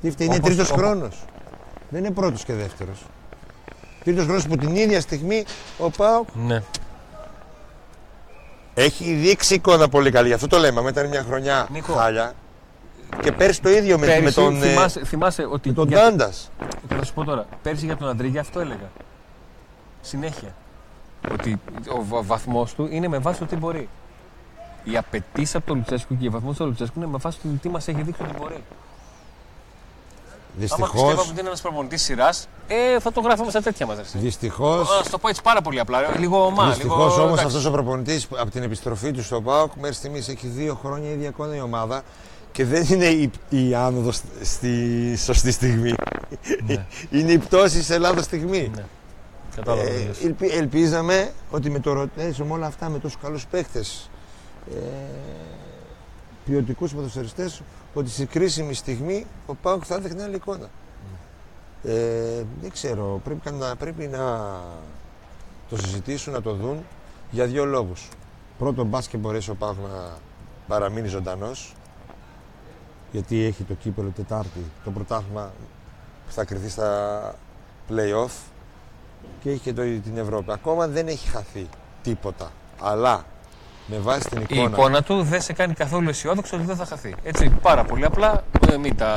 Τι 0.00 0.10
φταίει; 0.10 0.26
Είναι 0.26 0.36
Όπως- 0.36 0.48
τρίτος 0.48 0.70
όπως- 0.70 0.82
χρόνος. 0.82 1.24
Δεν 1.90 2.04
είναι 2.04 2.14
πρώτος 2.14 2.44
και 2.44 2.52
δεύτερος. 2.52 3.02
Τρίτος 4.04 4.24
χρόνος 4.24 4.46
που 4.46 4.56
την 4.56 4.76
ίδια 4.76 5.00
στιγμή 5.00 5.44
ο 5.78 5.90
ΠΑΟΚ 5.90 6.28
Ναι. 6.34 6.62
έχει 8.74 9.12
δείξει 9.14 9.54
εικόνα 9.54 9.88
πολύ 9.88 10.10
καλή. 10.10 10.26
Γι' 10.28 10.34
αυτό 10.34 10.46
το 10.46 10.58
λέμε. 10.58 10.80
Μετά 10.82 11.00
είναι 11.00 11.08
μια 11.08 11.22
χρονιά 11.28 11.68
Νίκο. 11.72 11.92
χάλια. 11.92 12.32
Και 13.22 13.32
πέρσι 13.32 13.62
το 13.62 13.68
ίδιο 13.70 13.98
με, 13.98 14.06
με 14.06 14.12
Πέρυσι, 14.12 14.34
τον, 14.34 14.62
ε, 14.62 14.66
θυμάσαι, 14.68 15.04
θυμάσαι 15.04 15.46
ότι 15.50 15.68
με 15.68 15.74
τον 15.74 15.88
για, 15.88 15.98
Τάντας. 15.98 16.50
και 16.88 16.94
θα 16.94 17.04
σου 17.04 17.14
πω 17.14 17.24
τώρα, 17.24 17.46
πέρσι 17.62 17.84
για 17.84 17.96
τον 17.96 18.08
Αντρίγια 18.08 18.40
αυτό 18.40 18.60
έλεγα. 18.60 18.90
Συνέχεια. 20.00 20.54
Ότι 21.32 21.60
ο 22.12 22.22
βαθμός 22.22 22.74
του 22.74 22.88
είναι 22.90 23.08
με 23.08 23.18
βάση 23.18 23.38
το 23.38 23.46
τι 23.46 23.56
μπορεί. 23.56 23.88
Οι 24.92 24.96
απαιτήσεις 24.96 25.54
από 25.54 25.66
τον 25.66 25.76
Λουτσέσκου 25.76 26.16
και 26.18 26.24
οι 26.24 26.28
βαθμό 26.28 26.52
του 26.52 26.64
Λουτσέσκου 26.66 26.98
είναι 26.98 27.06
με 27.06 27.18
βάση 27.20 27.38
το 27.42 27.48
τι 27.62 27.68
μας 27.68 27.88
έχει 27.88 28.02
δείξει 28.02 28.22
ότι 28.22 28.32
μπορεί. 28.38 28.54
Άμα 28.54 28.64
Δυστυχώ. 30.58 30.90
πιστεύω 30.92 31.20
ότι 31.20 31.30
είναι 31.40 31.48
ένας 31.48 31.60
προπονητής 31.60 32.02
σειράς, 32.02 32.48
ε, 32.68 33.00
θα 33.00 33.12
το 33.12 33.20
γράφουμε 33.20 33.50
στα 33.50 33.60
τέτοια 33.62 33.86
μας. 33.86 33.98
Δυστυχώ. 34.12 34.76
Να 34.76 34.84
σου 34.84 35.10
το 35.10 35.18
πω 35.18 35.28
έτσι 35.28 35.42
πάρα 35.42 35.60
πολύ 35.62 35.80
απλά. 35.80 36.00
ρε. 36.00 36.18
Λίγο 36.18 36.44
ομά. 36.44 36.66
Δυστυχώς 36.66 36.96
λίγο, 36.96 37.04
όμως 37.04 37.24
εντάξει. 37.38 37.46
αυτός 37.46 37.64
ο 37.64 37.70
προπονητής 37.70 38.28
από 38.36 38.50
την 38.50 38.62
επιστροφή 38.62 39.10
του 39.12 39.22
στο 39.22 39.40
ΠΑΟΚ 39.40 39.72
μέχρι 39.74 39.94
στιγμής 39.96 40.28
έχει 40.28 40.46
δύο 40.46 40.74
χρόνια 40.74 41.10
ίδια 41.10 41.28
εικόνα 41.28 41.54
η 41.56 41.60
ομάδα 41.60 42.02
και 42.52 42.64
δεν 42.64 42.84
είναι 42.90 43.06
η, 43.06 43.30
η 43.48 43.74
άνοδος 43.74 44.20
στη 44.42 45.16
σωστή 45.16 45.50
στιγμή. 45.52 45.94
είναι 47.10 47.32
η 47.32 47.38
πτώση 47.38 47.82
σε 47.82 47.98
λάθος 47.98 48.24
στιγμή. 48.24 48.70
Ναι. 48.76 48.84
Κατάλαβα. 49.56 49.88
τι 49.88 49.94
Ε, 50.02 50.06
λες. 50.06 50.22
ελπι- 50.24 50.52
ελπίζαμε 50.54 51.32
ότι 51.50 51.70
με 51.70 51.78
το 51.80 52.00
rotation, 52.02 52.44
με 52.46 52.52
όλα 52.52 52.66
αυτά, 52.66 52.88
με 52.88 52.98
τόσους 52.98 53.18
καλούς 53.22 53.46
παίχτε, 53.46 53.84
ε, 54.70 54.78
ποιοτικούς 56.44 56.94
ποδοσφαιριστές, 56.94 57.62
ότι 57.94 58.10
στη 58.10 58.26
κρίσιμη 58.26 58.74
στιγμή 58.74 59.26
ο 59.46 59.54
Πάουκ 59.54 59.82
θα 59.86 59.94
έδειχνε 59.94 60.22
άλλη 60.22 60.34
εικόνα. 60.34 60.68
Ε, 61.84 62.44
δεν 62.60 62.70
ξέρω, 62.70 63.20
πρέπει 63.24 63.50
να, 63.50 63.76
πρέπει 63.76 64.06
να 64.06 64.54
το 65.68 65.76
συζητήσουν, 65.76 66.32
να 66.32 66.42
το 66.42 66.54
δουν 66.54 66.84
για 67.30 67.46
δύο 67.46 67.64
λόγους. 67.64 68.08
Πρώτον, 68.58 68.86
μπας 68.86 69.08
και 69.08 69.16
μπορέσει 69.16 69.50
ο 69.50 69.54
Πάουκ 69.54 69.76
να 69.78 70.18
παραμείνει 70.66 71.08
ζωντανός, 71.08 71.74
γιατί 73.12 73.44
έχει 73.44 73.62
το 73.62 73.74
κύπελο 73.74 74.08
Τετάρτη, 74.08 74.64
το 74.84 74.90
πρωτάθλημα 74.90 75.52
που 76.26 76.32
θα 76.32 76.44
κρυθεί 76.44 76.68
στα 76.68 77.34
play-off 77.88 78.32
και 79.40 79.50
έχει 79.50 79.60
και 79.60 79.72
το, 79.72 79.82
την 79.82 80.16
Ευρώπη. 80.18 80.52
Ακόμα 80.52 80.86
δεν 80.88 81.08
έχει 81.08 81.28
χαθεί 81.28 81.68
τίποτα. 82.02 82.50
Αλλά 82.80 83.24
με 83.86 83.98
βάση 83.98 84.28
την 84.28 84.40
Η 84.40 84.44
εικόνα. 84.48 84.68
εικόνα 84.68 85.02
του 85.02 85.22
δεν 85.22 85.40
σε 85.40 85.52
κάνει 85.52 85.74
καθόλου 85.74 86.08
αισιόδοξο 86.08 86.56
ότι 86.56 86.64
δεν 86.66 86.76
θα 86.76 86.84
χαθεί. 86.86 87.14
Έτσι, 87.22 87.48
πάρα 87.62 87.84
πολύ 87.84 88.04
απλά. 88.04 88.44
Ε, 88.70 88.76
μην 88.76 88.96
τα. 88.96 89.12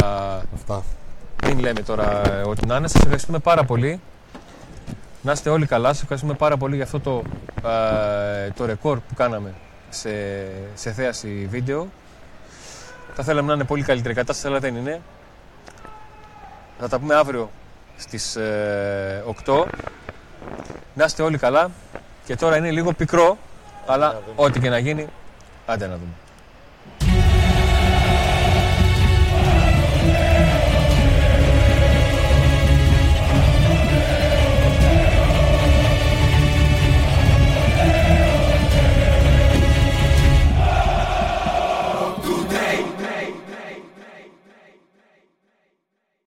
Αυτά. 0.54 0.84
Μην 1.46 1.60
λέμε 1.60 1.82
τώρα 1.82 2.22
ε, 2.32 2.42
ό,τι 2.42 2.66
να 2.68 2.76
είναι. 2.76 2.88
Σας 2.88 3.02
ευχαριστούμε 3.02 3.40
πάρα 3.40 3.64
πολύ. 3.64 4.00
Να 5.22 5.32
είστε 5.32 5.50
όλοι 5.50 5.66
καλά. 5.66 5.88
Σας 5.94 6.02
ευχαριστούμε 6.02 6.34
πάρα 6.34 6.58
πολύ 6.58 6.76
για 6.76 6.84
αυτό 6.84 7.00
το, 7.00 7.24
ε, 7.70 8.50
το 8.52 8.66
ρεκόρ 8.66 8.98
που 9.00 9.14
κάναμε 9.16 9.54
σε, 9.90 10.10
σε 10.76 10.92
θέαση 10.92 11.48
βίντεο. 11.50 11.88
Θα 13.16 13.24
θέλαμε 13.24 13.48
να 13.48 13.54
είναι 13.54 13.64
πολύ 13.64 13.84
καλύτερη 13.84 14.14
η 14.14 14.18
κατάσταση, 14.18 14.48
αλλά 14.48 14.60
δεν 14.60 14.76
είναι. 14.76 15.02
Θα 16.80 16.88
τα 16.90 17.00
πούμε 17.00 17.16
αύριο 17.16 17.50
στις 17.98 18.36
ε, 18.36 19.24
8. 19.46 19.64
Να 20.94 21.06
είστε 21.06 21.24
όλοι 21.24 21.38
καλά. 21.38 21.72
Και 22.26 22.36
τώρα 22.36 22.58
είναι 22.58 22.72
λίγο 22.72 22.94
πικρό, 22.94 23.38
αλλά 23.90 24.22
ό,τι 24.36 24.60
και 24.60 24.70
να 24.70 24.78
γίνει, 24.78 25.08
άντε 25.66 25.88
να 25.88 25.94
δούμε. 25.94 26.12